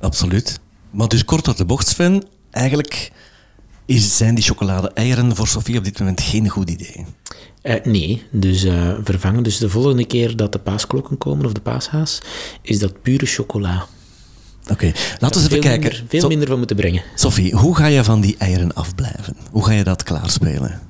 Absoluut. 0.00 0.60
Maar 0.90 1.08
dus 1.08 1.24
kort 1.24 1.48
op 1.48 1.56
de 1.56 1.64
bocht, 1.64 1.88
Sven, 1.88 2.22
eigenlijk 2.50 3.12
is, 3.86 4.16
zijn 4.16 4.34
die 4.34 4.44
chocolade-eieren 4.44 5.36
voor 5.36 5.48
Sofie 5.48 5.78
op 5.78 5.84
dit 5.84 5.98
moment 5.98 6.20
geen 6.20 6.48
goed 6.48 6.70
idee. 6.70 7.04
Eh, 7.62 7.84
nee, 7.84 8.22
dus 8.30 8.64
eh, 8.64 8.90
vervangen. 9.04 9.42
Dus 9.42 9.58
de 9.58 9.68
volgende 9.68 10.04
keer 10.06 10.36
dat 10.36 10.52
de 10.52 10.58
paasklokken 10.58 11.18
komen, 11.18 11.46
of 11.46 11.52
de 11.52 11.60
paashaas, 11.60 12.18
is 12.62 12.78
dat 12.78 13.02
pure 13.02 13.26
chocola. 13.26 13.86
Oké, 14.70 14.92
laten 15.18 15.18
we 15.18 15.24
eens 15.24 15.34
veel 15.34 15.46
even 15.46 15.60
kijken. 15.60 15.90
Minder, 15.90 16.04
veel 16.08 16.20
So- 16.20 16.28
minder 16.28 16.48
van 16.48 16.58
moeten 16.58 16.76
brengen. 16.76 17.02
Sophie, 17.14 17.54
hoe 17.56 17.76
ga 17.76 17.86
je 17.86 18.04
van 18.04 18.20
die 18.20 18.36
eieren 18.38 18.74
afblijven? 18.74 19.36
Hoe 19.50 19.64
ga 19.64 19.72
je 19.72 19.84
dat 19.84 20.02
klaarspelen? 20.02 20.80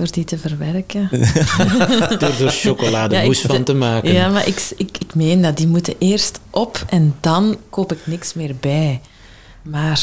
Door 0.00 0.10
die 0.12 0.24
te 0.24 0.38
verwerken. 0.38 1.08
Door 2.18 2.34
er 2.40 2.50
chocolade 2.50 3.14
Ja, 3.14 3.20
ik- 3.20 3.26
moes 3.26 3.40
van 3.40 3.62
te 3.64 3.74
maken. 3.74 4.12
Ja, 4.12 4.28
maar 4.28 4.46
ik, 4.46 4.70
ik, 4.76 4.98
ik 4.98 5.14
meen 5.14 5.42
dat 5.42 5.56
die 5.56 5.66
moeten 5.66 5.94
eerst 5.98 6.40
op 6.50 6.84
en 6.88 7.14
dan 7.20 7.56
koop 7.70 7.92
ik 7.92 7.98
niks 8.04 8.34
meer 8.34 8.54
bij. 8.60 9.00
Maar 9.62 10.00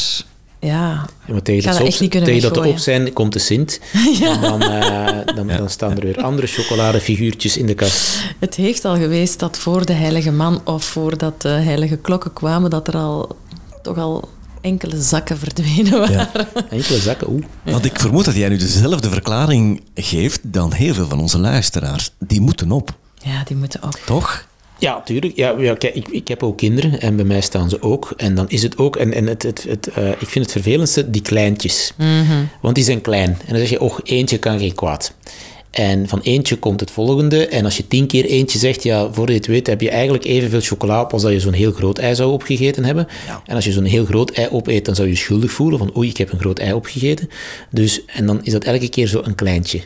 ja, 0.60 1.06
Ja, 1.26 1.32
maar 1.32 1.42
tegen, 1.42 1.60
Ik 1.62 1.62
ga 1.62 1.70
dat, 1.70 1.78
dat 1.78 1.80
op, 1.86 1.86
echt 1.92 2.00
niet 2.00 2.10
kunnen 2.10 2.28
tegen 2.28 2.42
dat 2.44 2.50
weggooien. 2.52 2.76
op 2.78 2.82
zijn, 2.82 3.12
komt 3.12 3.32
de 3.32 3.38
Sint. 3.38 3.80
En 4.22 4.40
dan, 4.40 4.62
eh, 4.62 5.34
dan, 5.36 5.46
dan 5.46 5.70
staan 5.70 5.96
er 5.96 6.00
weer 6.04 6.22
andere 6.22 6.46
chocoladefiguurtjes 6.46 7.56
in 7.56 7.66
de 7.66 7.74
kast. 7.74 8.18
het 8.38 8.54
heeft 8.54 8.84
al 8.84 8.96
geweest 8.96 9.38
dat 9.38 9.58
voor 9.58 9.86
de 9.86 9.92
heilige 9.92 10.32
man 10.32 10.60
of 10.64 10.84
voordat 10.84 11.42
de 11.42 11.48
heilige 11.48 11.96
klokken 11.96 12.32
kwamen, 12.32 12.70
dat 12.70 12.88
er 12.88 12.96
al 12.96 13.36
toch 13.82 13.98
al 13.98 14.28
enkele 14.68 15.02
zakken 15.02 15.38
verdwenen 15.38 15.98
waren. 15.98 16.12
Ja. 16.34 16.46
Enkele 16.70 16.98
zakken, 16.98 17.30
oeh. 17.30 17.44
Want 17.64 17.84
ik 17.84 18.00
vermoed 18.00 18.24
dat 18.24 18.34
jij 18.34 18.48
nu 18.48 18.56
dezelfde 18.56 19.08
verklaring 19.10 19.82
geeft 19.94 20.40
dan 20.42 20.72
heel 20.72 20.94
veel 20.94 21.06
van 21.08 21.20
onze 21.20 21.38
luisteraars. 21.38 22.10
Die 22.18 22.40
moeten 22.40 22.72
op, 22.72 22.94
Ja, 23.14 23.42
die 23.44 23.56
moeten 23.56 23.82
op. 23.82 24.00
toch? 24.06 24.46
Ja, 24.78 25.00
tuurlijk. 25.04 25.36
Ja, 25.36 25.54
ja, 25.58 25.74
kijk, 25.74 25.94
ik, 25.94 26.08
ik 26.08 26.28
heb 26.28 26.42
ook 26.42 26.56
kinderen 26.56 27.00
en 27.00 27.16
bij 27.16 27.24
mij 27.24 27.40
staan 27.40 27.68
ze 27.68 27.82
ook. 27.82 28.12
En 28.16 28.34
dan 28.34 28.48
is 28.48 28.62
het 28.62 28.78
ook, 28.78 28.96
en, 28.96 29.12
en 29.14 29.26
het, 29.26 29.42
het, 29.42 29.64
het, 29.68 29.86
eh, 29.86 30.08
ik 30.10 30.28
vind 30.28 30.44
het 30.44 30.52
vervelendste, 30.52 31.10
die 31.10 31.22
kleintjes. 31.22 31.92
Want 32.60 32.74
die 32.74 32.84
zijn 32.84 33.00
klein. 33.00 33.30
En 33.30 33.48
dan 33.48 33.58
zeg 33.58 33.68
je, 33.70 33.80
och, 33.80 34.00
eentje 34.02 34.38
kan 34.38 34.58
geen 34.58 34.74
kwaad. 34.74 35.14
En 35.70 36.08
van 36.08 36.20
eentje 36.20 36.56
komt 36.56 36.80
het 36.80 36.90
volgende. 36.90 37.46
En 37.46 37.64
als 37.64 37.76
je 37.76 37.88
tien 37.88 38.06
keer 38.06 38.24
eentje 38.24 38.58
zegt, 38.58 38.82
ja, 38.82 39.12
voor 39.12 39.28
je 39.28 39.34
het 39.34 39.46
weet, 39.46 39.66
heb 39.66 39.80
je 39.80 39.90
eigenlijk 39.90 40.24
evenveel 40.24 40.60
chocola 40.60 41.00
op 41.00 41.12
als 41.12 41.22
dat 41.22 41.32
je 41.32 41.40
zo'n 41.40 41.52
heel 41.52 41.72
groot 41.72 41.98
ei 41.98 42.14
zou 42.14 42.32
opgegeten 42.32 42.84
hebben. 42.84 43.08
En 43.46 43.54
als 43.54 43.64
je 43.64 43.72
zo'n 43.72 43.84
heel 43.84 44.04
groot 44.04 44.30
ei 44.30 44.48
opeet, 44.50 44.84
dan 44.84 44.94
zou 44.94 45.08
je 45.08 45.14
je 45.14 45.20
schuldig 45.20 45.50
voelen 45.50 45.78
van, 45.78 45.96
oei, 45.96 46.08
ik 46.08 46.16
heb 46.16 46.32
een 46.32 46.40
groot 46.40 46.58
ei 46.58 46.72
opgegeten. 46.72 47.28
Dus, 47.70 48.04
en 48.06 48.26
dan 48.26 48.40
is 48.42 48.52
dat 48.52 48.64
elke 48.64 48.88
keer 48.88 49.06
zo 49.06 49.20
een 49.24 49.34
kleintje. 49.34 49.80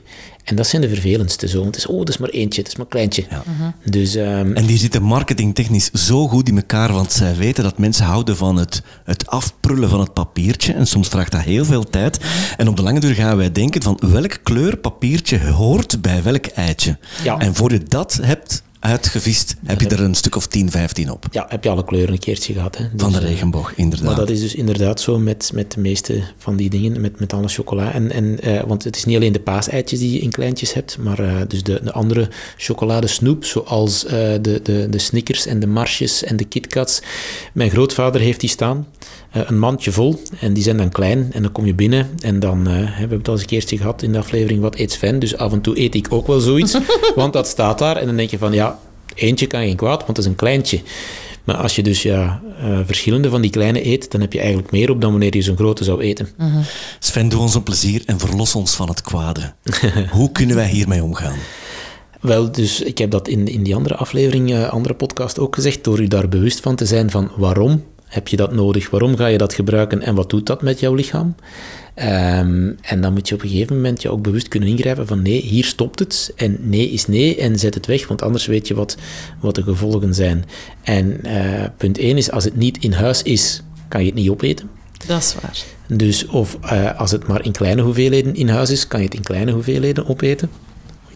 En 0.45 0.57
dat 0.57 0.67
zijn 0.67 0.83
de 0.83 0.89
vervelendste 0.89 1.49
zo. 1.49 1.61
Want 1.61 1.75
het 1.75 1.85
is, 1.85 1.91
oh, 1.91 1.99
dat 1.99 2.09
is 2.09 2.17
maar 2.17 2.29
eentje, 2.29 2.61
het 2.61 2.71
is 2.71 2.77
maar 2.77 2.87
kleintje. 2.87 3.25
Dus, 3.85 4.15
ehm, 4.15 4.53
En 4.53 4.67
die 4.67 4.79
zitten 4.79 5.03
marketingtechnisch 5.03 5.91
zo 5.91 6.29
goed 6.29 6.49
in 6.49 6.57
elkaar, 6.57 6.93
want 6.93 7.13
zij 7.13 7.37
weten 7.37 7.65
dat 7.65 7.79
mensen 7.79 8.05
houden 8.05 8.37
van 8.37 8.57
het, 8.57 8.83
het 9.05 9.27
afprullen 9.27 9.89
van 9.89 10.01
het 10.01 10.13
papiertje. 10.13 10.73
En 10.73 10.87
soms 10.87 11.09
vraagt 11.09 11.33
dat 11.33 11.41
heel 11.41 11.65
veel 11.65 11.85
tijd. 11.85 12.19
En 12.57 12.69
op 12.69 12.77
de 12.77 12.83
lange 12.83 13.01
duur 13.01 13.15
gaan 13.15 13.37
wij 13.37 13.53
denken 13.53 13.83
van 13.83 14.01
welke 14.07 14.39
kleur 14.39 14.77
papiertje 14.77 15.51
hoort 15.51 16.03
bij 16.03 16.23
welk 16.23 16.47
eitje. 16.47 16.99
Ja. 17.25 17.39
En 17.39 17.55
voor 17.55 17.73
je 17.73 17.83
dat 17.83 18.19
hebt 18.23 18.63
uitgevist, 18.83 19.57
heb 19.65 19.81
je 19.81 19.89
er 19.89 20.01
een 20.01 20.15
stuk 20.15 20.37
of 20.37 20.47
10, 20.47 20.71
15 20.71 21.11
op. 21.11 21.27
Ja, 21.31 21.47
heb 21.49 21.65
je 21.65 21.71
alle 21.71 21.85
kleuren 21.85 22.13
een 22.13 22.19
keertje 22.19 22.53
gehad. 22.53 22.77
Hè? 22.77 22.85
Van 22.97 23.13
de 23.13 23.19
Dus, 23.19 23.25
eh, 23.25 23.33
regenboog, 23.33 23.75
inderdaad. 23.75 24.07
Maar 24.07 24.17
dat 24.17 24.31
is 24.31 24.41
dus 24.41 24.55
inderdaad 24.55 25.01
zo 25.01 25.19
met, 25.19 25.51
met 25.55 25.73
de 25.73 25.81
meeste 25.81 26.23
van 26.39 26.57
die 26.57 26.71
dingen, 26.71 27.01
met, 27.01 27.21
met 27.21 27.33
alle 27.33 27.49
chocola. 27.49 27.93
En, 27.93 28.13
en, 28.13 28.41
eh, 28.41 28.63
want 28.67 28.85
het 28.85 28.97
is 28.97 29.05
niet 29.05 29.17
alleen 29.17 29.33
de 29.33 29.41
paaseitjes 29.41 29.99
die 29.99 30.13
je 30.13 30.19
in 30.19 30.31
kleintjes 30.31 30.75
hebt, 30.75 30.99
maar 30.99 31.19
eh, 31.19 31.41
dus 31.49 31.63
de, 31.63 31.81
de 31.83 31.93
andere 31.93 32.29
chocoladesnoep, 32.57 33.45
zoals 33.45 34.01
de, 34.03 34.61
de, 34.63 34.87
de 34.91 34.99
Snickers 34.99 35.47
en 35.47 35.61
de 35.61 35.67
Marsjes 35.67 36.25
en 36.25 36.37
de 36.37 36.45
KitKats. 36.45 37.03
Mijn 37.53 37.71
grootvader 37.71 38.21
heeft 38.21 38.41
die 38.41 38.51
staan, 38.51 38.87
een 39.33 39.59
mandje 39.59 39.93
vol, 39.93 40.23
en 40.41 40.53
die 40.53 40.63
zijn 40.63 40.77
dan 40.77 40.89
klein. 40.89 41.31
En 41.33 41.43
dan 41.43 41.53
kom 41.53 41.67
je 41.67 41.75
binnen 41.75 42.09
en 42.21 42.41
dan, 42.41 42.69
eh, 42.69 42.75
we 42.75 42.81
hebben 42.81 43.19
het 43.19 43.29
al 43.29 43.33
eens 43.33 43.43
een 43.43 43.49
keertje 43.49 43.77
gehad 43.77 44.03
in 44.03 44.13
de 44.13 44.19
aflevering 44.19 44.61
Wat 44.61 44.79
eet 44.79 44.93
Sven, 44.93 45.19
dus 45.19 45.37
af 45.37 45.53
en 45.53 45.61
toe 45.61 45.81
eet 45.81 45.95
ik 45.95 46.07
ook 46.11 46.27
wel 46.27 46.41
zoiets, 46.41 46.79
want 47.15 47.33
dat 47.33 47.47
staat 47.47 47.79
daar. 47.79 47.97
En 47.97 48.07
dan 48.07 48.17
denk 48.17 48.31
je 48.31 48.39
van, 48.39 48.53
ja, 48.53 48.79
eentje 49.15 49.47
kan 49.47 49.61
geen 49.61 49.77
kwaad, 49.77 49.99
want 49.99 50.17
het 50.17 50.19
is 50.19 50.27
een 50.27 50.35
kleintje. 50.35 50.81
Maar 51.45 51.57
als 51.57 51.77
je 51.77 51.83
dus 51.83 52.03
ja, 52.03 52.43
eh, 52.61 52.79
verschillende 52.87 53.29
van 53.29 53.41
die 53.41 53.51
kleine 53.51 53.87
eet, 53.87 54.11
dan 54.11 54.21
heb 54.21 54.33
je 54.33 54.39
eigenlijk 54.39 54.71
meer 54.71 54.91
op 54.91 55.01
dan 55.01 55.11
wanneer 55.11 55.37
je 55.37 55.43
zo'n 55.43 55.57
grote 55.57 55.85
zou 55.85 56.01
eten. 56.01 56.29
Sven, 56.99 57.29
doe 57.29 57.41
ons 57.41 57.55
een 57.55 57.63
plezier 57.63 58.03
en 58.07 58.19
verlos 58.19 58.55
ons 58.55 58.75
van 58.75 58.89
het 58.89 59.01
kwade. 59.01 59.53
Hoe 60.11 60.33
kunnen 60.33 60.57
wij 60.57 60.69
hiermee 60.69 61.03
omgaan? 61.03 61.37
Wel, 62.21 62.53
dus 62.53 62.81
ik 62.81 62.99
heb 62.99 63.11
dat 63.11 63.29
in, 63.29 63.49
in 63.49 63.63
die 63.63 63.75
andere 63.75 63.95
aflevering, 63.95 64.53
eh, 64.53 64.69
andere 64.69 64.95
podcast 64.95 65.39
ook 65.39 65.55
gezegd, 65.55 65.85
door 65.85 66.01
u 66.01 66.09
daar 66.09 66.29
bewust 66.29 66.61
van 66.61 66.77
te 66.77 66.87
zijn 66.87 67.11
van 67.11 67.31
waarom 67.37 67.83
heb 68.13 68.29
je 68.29 68.37
dat 68.37 68.53
nodig, 68.53 68.91
waarom 68.91 69.17
ga 69.17 69.27
je 69.27 69.39
dat 69.39 69.55
gebruiken 69.55 70.03
en 70.03 70.15
wat 70.15 70.31
doet 70.31 70.47
dat 70.47 70.63
met 70.63 70.81
jouw 70.81 70.95
lichaam. 70.95 71.35
Ehm, 71.95 72.73
en 72.81 73.01
dan 73.01 73.13
moet 73.13 73.29
je 73.29 73.35
op 73.35 73.43
een 73.43 73.49
gegeven 73.49 73.77
moment 73.77 74.03
je 74.03 74.11
ook 74.11 74.23
bewust 74.23 74.49
kunnen 74.49 74.69
ingrijpen 74.69 75.07
van 75.07 75.23
nee, 75.23 75.41
hier 75.41 75.65
stopt 75.65 75.99
het 75.99 76.33
en 76.37 76.57
nee 76.61 76.91
is 76.91 77.07
nee 77.07 77.37
en 77.37 77.59
zet 77.59 77.75
het 77.75 77.87
weg, 77.87 78.09
want 78.09 78.23
anders 78.23 78.47
weet 78.47 78.69
je 78.69 78.75
wat, 78.75 78.97
wat 79.41 79.55
de 79.55 79.63
gevolgen 79.63 80.15
zijn. 80.15 80.45
En 80.83 81.25
eh, 81.25 81.69
punt 81.77 81.99
1 81.99 82.17
is, 82.17 82.31
als 82.31 82.45
het 82.45 82.57
niet 82.57 82.79
in 82.79 82.93
huis 82.93 83.23
is, 83.23 83.63
kan 83.89 84.01
je 84.01 84.07
het 84.07 84.15
niet 84.15 84.31
opeten. 84.31 84.71
Dat 85.07 85.19
is 85.19 85.35
waar. 85.41 85.65
Dus 85.99 86.27
of 86.27 86.59
eh, 86.63 86.99
als 86.99 87.11
het 87.11 87.27
maar 87.27 87.45
in 87.45 87.53
kleine 87.53 87.83
hoeveelheden 87.83 88.35
in 88.35 88.49
huis 88.49 88.71
is, 88.71 88.87
kan 88.87 89.01
je 89.01 89.07
het 89.07 89.15
in 89.15 89.23
kleine 89.23 89.53
hoeveelheden 89.53 90.07
opeten. 90.07 90.51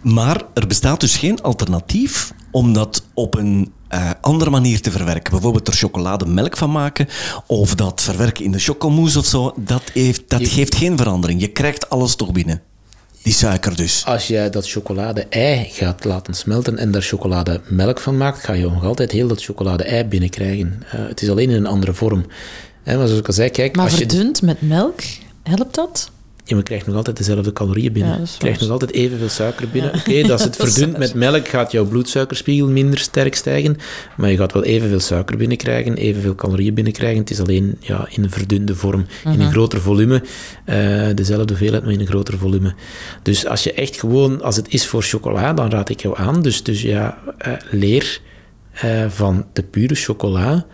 Maar 0.02 0.42
er 0.54 0.66
bestaat 0.66 1.00
dus 1.00 1.16
geen 1.16 1.42
alternatief 1.42 2.32
om 2.56 2.72
dat 2.72 3.02
op 3.14 3.34
een 3.34 3.72
eh, 3.88 4.10
andere 4.20 4.50
manier 4.50 4.80
te 4.80 4.90
verwerken. 4.90 5.32
Bijvoorbeeld 5.32 5.68
er 5.68 5.74
chocolademelk 5.74 6.56
van 6.56 6.70
maken 6.70 7.08
of 7.46 7.74
dat 7.74 8.00
verwerken 8.02 8.44
in 8.44 8.50
de 8.50 8.58
chocomousse 8.58 9.18
of 9.18 9.26
zo. 9.26 9.52
Dat, 9.56 9.82
heeft, 9.92 10.22
dat 10.28 10.40
Je- 10.40 10.46
geeft 10.46 10.74
geen 10.74 10.96
verandering. 10.96 11.40
Je 11.40 11.48
krijgt 11.48 11.90
alles 11.90 12.14
toch 12.14 12.32
binnen. 12.32 12.62
Die 13.22 13.32
suiker 13.32 13.76
dus. 13.76 14.04
Als 14.04 14.26
je 14.26 14.48
dat 14.50 14.68
chocolade-ei 14.68 15.68
gaat 15.72 16.04
laten 16.04 16.34
smelten 16.34 16.78
en 16.78 16.90
daar 16.90 17.02
chocolademelk 17.02 18.00
van 18.00 18.16
maakt, 18.16 18.44
ga 18.44 18.52
je 18.52 18.68
nog 18.70 18.84
altijd 18.84 19.10
heel 19.12 19.28
dat 19.28 19.42
chocolade-ei 19.42 20.04
binnenkrijgen. 20.04 20.82
Uh, 20.94 21.08
het 21.08 21.22
is 21.22 21.30
alleen 21.30 21.50
in 21.50 21.56
een 21.56 21.66
andere 21.66 21.94
vorm. 21.94 22.26
Hè, 22.82 22.96
maar 22.96 23.06
zoals 23.06 23.20
ik 23.20 23.26
al 23.26 23.32
zei, 23.32 23.50
kijk... 23.50 23.76
Maar 23.76 23.84
als 23.84 23.94
verdund 23.94 24.42
met 24.42 24.62
melk, 24.62 25.00
helpt 25.42 25.74
dat? 25.74 26.10
Je 26.48 26.62
krijgt 26.62 26.86
nog 26.86 26.96
altijd 26.96 27.16
dezelfde 27.16 27.52
calorieën 27.52 27.92
binnen. 27.92 28.12
Ja, 28.12 28.18
je 28.20 28.38
krijgt 28.38 28.60
nog 28.60 28.70
altijd 28.70 28.92
evenveel 28.92 29.28
suiker 29.28 29.68
binnen. 29.68 29.94
Oké, 29.94 30.32
als 30.32 30.42
het 30.44 30.56
Dat 30.58 30.66
is 30.66 30.72
verdunt 30.74 30.98
met 30.98 31.14
melk, 31.14 31.48
gaat 31.48 31.72
jouw 31.72 31.84
bloedsuikerspiegel 31.84 32.68
minder 32.68 32.98
sterk 32.98 33.34
stijgen. 33.34 33.76
Maar 34.16 34.30
je 34.30 34.36
gaat 34.36 34.52
wel 34.52 34.64
evenveel 34.64 35.00
suiker 35.00 35.36
binnenkrijgen, 35.36 35.96
evenveel 35.96 36.34
calorieën 36.34 36.74
binnenkrijgen. 36.74 37.18
Het 37.20 37.30
is 37.30 37.40
alleen 37.40 37.76
ja, 37.80 38.06
in 38.10 38.22
een 38.22 38.30
verdunde 38.30 38.74
vorm, 38.74 39.06
in 39.24 39.30
Mhm. 39.30 39.40
een 39.40 39.50
groter 39.50 39.80
volume. 39.80 40.22
eh, 40.64 41.06
dezelfde 41.14 41.48
hoeveelheid, 41.48 41.82
maar 41.84 41.92
in 41.92 42.00
een 42.00 42.06
groter 42.06 42.38
volume. 42.38 42.74
Dus 43.22 43.46
als 43.46 43.62
je 43.64 43.72
echt 43.72 44.00
gewoon, 44.00 44.42
als 44.42 44.56
het 44.56 44.66
is 44.68 44.86
voor 44.86 45.02
chocola, 45.02 45.52
dan 45.52 45.70
raad 45.70 45.88
ik 45.88 46.00
jou 46.00 46.18
aan. 46.18 46.42
Dus, 46.42 46.62
dus 46.62 46.82
ja, 46.82 47.18
eh, 47.38 47.52
leer 47.70 48.20
eh, 48.72 49.04
van 49.08 49.46
de 49.52 49.62
pure 49.62 49.94
chocola 49.94 50.66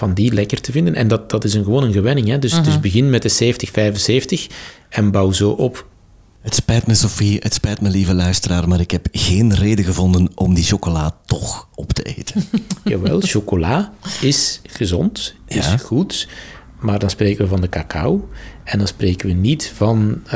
van 0.00 0.14
die 0.14 0.32
lekker 0.32 0.60
te 0.60 0.72
vinden. 0.72 0.94
En 0.94 1.08
dat, 1.08 1.30
dat 1.30 1.44
is 1.44 1.54
een, 1.54 1.64
gewoon 1.64 1.82
een 1.82 1.92
gewenning. 1.92 2.28
Hè? 2.28 2.38
Dus, 2.38 2.62
dus 2.62 2.80
begin 2.80 3.10
met 3.10 3.22
de 3.22 3.28
70, 3.28 3.70
75 3.70 4.46
en 4.88 5.10
bouw 5.10 5.32
zo 5.32 5.50
op. 5.50 5.86
Het 6.40 6.54
spijt 6.54 6.86
me, 6.86 6.94
Sophie, 6.94 7.38
het 7.42 7.54
spijt 7.54 7.80
me, 7.80 7.88
lieve 7.88 8.14
luisteraar, 8.14 8.68
maar 8.68 8.80
ik 8.80 8.90
heb 8.90 9.08
geen 9.12 9.54
reden 9.54 9.84
gevonden 9.84 10.28
om 10.34 10.54
die 10.54 10.64
chocola 10.64 11.16
toch 11.26 11.68
op 11.74 11.92
te 11.92 12.02
eten. 12.02 12.44
Jawel, 12.84 13.20
chocola 13.20 13.92
is 14.20 14.60
gezond, 14.66 15.34
is 15.46 15.66
Ja. 15.66 15.76
goed, 15.76 16.28
maar 16.80 16.98
dan 16.98 17.10
spreken 17.10 17.44
we 17.44 17.50
van 17.50 17.60
de 17.60 17.68
cacao. 17.68 18.28
En 18.64 18.78
dan 18.78 18.86
spreken 18.86 19.28
we 19.28 19.34
niet 19.34 19.72
van 19.74 20.20
eh, 20.24 20.30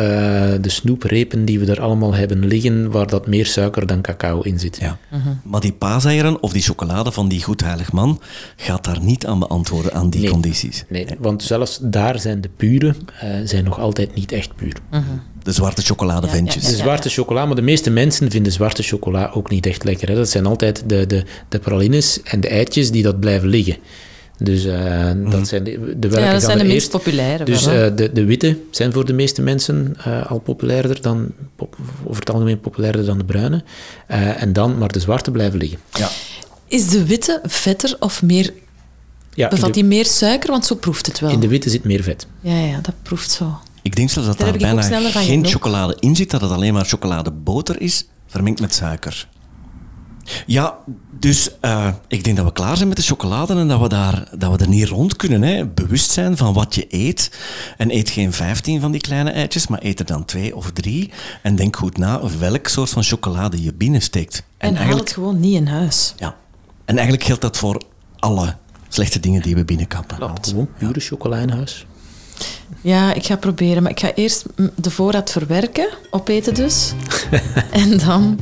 de 0.60 0.68
snoeprepen 0.68 1.44
die 1.44 1.58
we 1.58 1.66
er 1.66 1.80
allemaal 1.80 2.14
hebben 2.14 2.46
liggen, 2.46 2.90
waar 2.90 3.06
dat 3.06 3.26
meer 3.26 3.46
suiker 3.46 3.86
dan 3.86 4.00
cacao 4.00 4.40
in 4.40 4.58
zit. 4.58 4.78
Ja. 4.80 4.98
Maar 5.44 5.60
die 5.60 5.72
paaseieren 5.72 6.42
of 6.42 6.52
die 6.52 6.62
chocolade 6.62 7.12
van 7.12 7.28
die 7.28 7.42
goedheilig 7.42 7.92
man 7.92 8.20
gaat 8.56 8.84
daar 8.84 9.00
niet 9.00 9.26
aan 9.26 9.38
beantwoorden 9.38 9.92
aan 9.92 10.10
die 10.10 10.20
Nee. 10.20 10.30
condities. 10.30 10.84
Nee, 10.88 11.06
want 11.18 11.42
zelfs 11.42 11.78
daar 11.82 12.18
zijn 12.20 12.40
de 12.40 12.50
pure 12.56 12.94
eh, 13.20 13.28
zijn 13.44 13.64
nog 13.64 13.78
altijd 13.78 14.14
niet 14.14 14.32
echt 14.32 14.56
puur. 14.56 14.76
De 15.42 15.52
zwarte 15.52 15.82
chocoladeventjes. 15.82 16.64
De 16.66 16.76
zwarte 16.76 17.08
chocola, 17.08 17.46
maar 17.46 17.56
de 17.56 17.62
meeste 17.62 17.90
mensen 17.90 18.30
vinden 18.30 18.52
zwarte 18.52 18.82
chocola 18.82 19.30
ook 19.34 19.50
niet 19.50 19.66
echt 19.66 19.84
lekker. 19.84 20.08
Hè. 20.08 20.14
Dat 20.14 20.28
zijn 20.28 20.46
altijd 20.46 20.82
de, 20.86 21.06
de, 21.06 21.24
de 21.48 21.58
pralines 21.58 22.22
en 22.22 22.40
de 22.40 22.48
eitjes 22.48 22.90
die 22.90 23.02
dat 23.02 23.20
blijven 23.20 23.48
liggen. 23.48 23.76
Dus 24.38 24.64
eh, 24.64 25.10
dat 25.30 25.48
zijn 25.48 25.64
de, 25.64 25.94
de 25.98 26.08
welke 26.08 26.24
Ja, 26.26 26.32
dat 26.32 26.42
zijn 26.42 26.58
de 26.58 26.64
minst 26.64 26.74
eerst- 26.74 26.90
populaire. 26.90 27.44
Dus 27.44 27.66
eh, 27.66 27.86
de, 27.96 28.10
de 28.12 28.24
witte 28.24 28.58
zijn 28.70 28.92
voor 28.92 29.04
de 29.04 29.12
meeste 29.12 29.42
mensen 29.42 29.96
eh, 30.04 30.26
al 30.30 30.38
populairder 30.38 31.02
dan, 31.02 31.28
pop- 31.56 31.76
over 32.04 32.20
het 32.20 32.30
algemeen 32.30 32.60
populairder 32.60 33.04
dan 33.04 33.18
de 33.18 33.24
bruine. 33.24 33.62
Eh, 34.06 34.42
en 34.42 34.52
dan, 34.52 34.78
maar 34.78 34.92
de 34.92 35.00
zwarte 35.00 35.30
blijven 35.30 35.58
liggen. 35.58 35.78
Ja. 35.92 36.08
Is 36.66 36.88
de 36.88 37.06
witte 37.06 37.40
vetter 37.44 37.96
of 38.00 38.22
meer... 38.22 38.52
Ja, 39.34 39.48
Bevat 39.48 39.66
de, 39.66 39.72
die 39.72 39.84
meer 39.84 40.06
suiker? 40.06 40.50
Want 40.50 40.66
zo 40.66 40.74
proeft 40.74 41.06
het 41.06 41.20
wel. 41.20 41.30
in 41.30 41.40
de 41.40 41.48
witte 41.48 41.70
zit 41.70 41.84
meer 41.84 42.02
vet. 42.02 42.26
Ja, 42.40 42.58
ja, 42.58 42.78
dat 42.82 42.94
proeft 43.02 43.30
zo. 43.30 43.58
Ik 43.82 43.96
denk 43.96 44.10
zelfs 44.10 44.28
dat 44.28 44.38
Daar 44.38 44.58
daar, 44.58 44.74
bijna 44.74 45.10
geen 45.10 45.46
chocolade 45.46 45.96
in 46.00 46.16
zit, 46.16 46.30
dat 46.30 46.40
het 46.40 46.50
alleen 46.50 46.72
maar 46.72 46.84
chocoladeboter 46.84 47.80
is, 47.80 48.06
vermengd 48.26 48.60
met 48.60 48.74
suiker. 48.74 49.28
Ja, 50.46 50.78
dus 51.18 51.60
eh, 51.60 51.88
ik 52.08 52.24
denk 52.24 52.36
dat 52.36 52.46
we 52.46 52.52
klaar 52.52 52.76
zijn 52.76 52.88
met 52.88 52.96
de 52.96 53.02
chocolade 53.02 53.54
en 53.54 53.68
dat 53.68 53.80
we, 53.80 53.88
daar, 53.88 54.28
dat 54.38 54.50
we 54.50 54.64
er 54.64 54.68
niet 54.68 54.88
rond 54.88 55.16
kunnen. 55.16 55.42
Hè. 55.42 55.66
Bewust 55.66 56.10
zijn 56.10 56.36
van 56.36 56.52
wat 56.52 56.74
je 56.74 56.86
eet. 56.88 57.30
En 57.76 57.90
eet 57.90 58.10
geen 58.10 58.32
15 58.32 58.80
van 58.80 58.92
die 58.92 59.00
kleine 59.00 59.30
eitjes, 59.30 59.66
maar 59.66 59.80
eet 59.82 59.98
er 59.98 60.06
dan 60.06 60.24
twee 60.24 60.56
of 60.56 60.70
drie. 60.70 61.10
En 61.42 61.56
denk 61.56 61.76
goed 61.76 61.98
na 61.98 62.20
welk 62.38 62.68
soort 62.68 62.90
van 62.90 63.02
chocolade 63.02 63.62
je 63.62 63.74
binnensteekt. 63.74 64.42
En, 64.58 64.76
haal 64.76 64.96
het 64.96 65.12
gewoon 65.12 65.40
niet 65.40 65.54
in 65.54 65.66
huis. 65.66 66.14
ja. 66.16 66.36
en 66.84 66.94
eigenlijk 66.94 67.26
geldt 67.26 67.42
dat 67.42 67.56
voor 67.56 67.82
alle 68.18 68.56
slechte 68.88 69.20
dingen 69.20 69.42
die 69.42 69.54
we 69.54 69.64
binnenkappen. 69.64 70.16
Klopt. 70.16 70.48
Gewoon 70.48 70.68
pure 70.78 71.00
chocola 71.00 71.36
in 71.36 71.50
huis. 71.50 71.86
Ja, 72.80 73.14
ik 73.14 73.26
ga 73.26 73.36
proberen. 73.36 73.82
Maar 73.82 73.90
ik 73.90 74.00
ga 74.00 74.14
eerst 74.14 74.44
de 74.74 74.90
voorraad 74.90 75.30
verwerken, 75.30 75.88
opeten 76.10 76.54
dus. 76.54 76.92
en, 77.70 77.98
dan, 77.98 78.38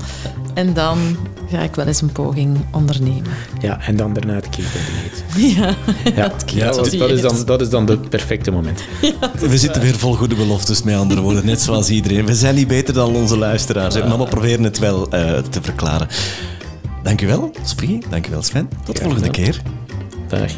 en 0.54 0.74
dan 0.74 1.16
ga 1.50 1.60
ik 1.60 1.74
wel 1.74 1.86
eens 1.86 2.00
een 2.00 2.12
poging 2.12 2.58
ondernemen. 2.72 3.32
Ja, 3.60 3.80
en 3.80 3.96
dan 3.96 4.12
daarna 4.12 4.34
het 4.34 4.48
ketendieet. 4.48 5.24
Ja, 5.56 5.76
Ja, 6.14 6.22
het 6.22 6.44
ja 6.50 6.66
dat, 6.66 6.76
dat, 6.76 7.10
is 7.10 7.20
dan, 7.20 7.44
dat 7.44 7.60
is 7.60 7.68
dan 7.68 7.86
het 7.88 8.08
perfecte 8.08 8.50
moment. 8.50 8.82
We 9.40 9.58
zitten 9.58 9.82
weer 9.82 9.98
vol 9.98 10.14
goede 10.14 10.34
beloftes, 10.34 10.82
met 10.82 10.96
andere 10.96 11.20
woorden, 11.20 11.46
net 11.46 11.60
zoals 11.60 11.88
iedereen. 11.88 12.26
We 12.26 12.34
zijn 12.34 12.54
niet 12.54 12.68
beter 12.68 12.94
dan 12.94 13.14
onze 13.14 13.38
luisteraars, 13.38 13.94
hè, 13.94 14.08
maar 14.08 14.18
we 14.18 14.24
proberen 14.24 14.64
het 14.64 14.78
wel 14.78 15.10
eh, 15.10 15.38
te 15.38 15.62
verklaren. 15.62 16.08
Dankjewel, 17.02 17.50
Sophie. 17.64 18.04
Dankjewel, 18.10 18.42
Sven. 18.42 18.68
Tot 18.84 18.96
de 18.96 19.02
volgende 19.02 19.30
keer. 19.30 19.62
Dag. 20.28 20.52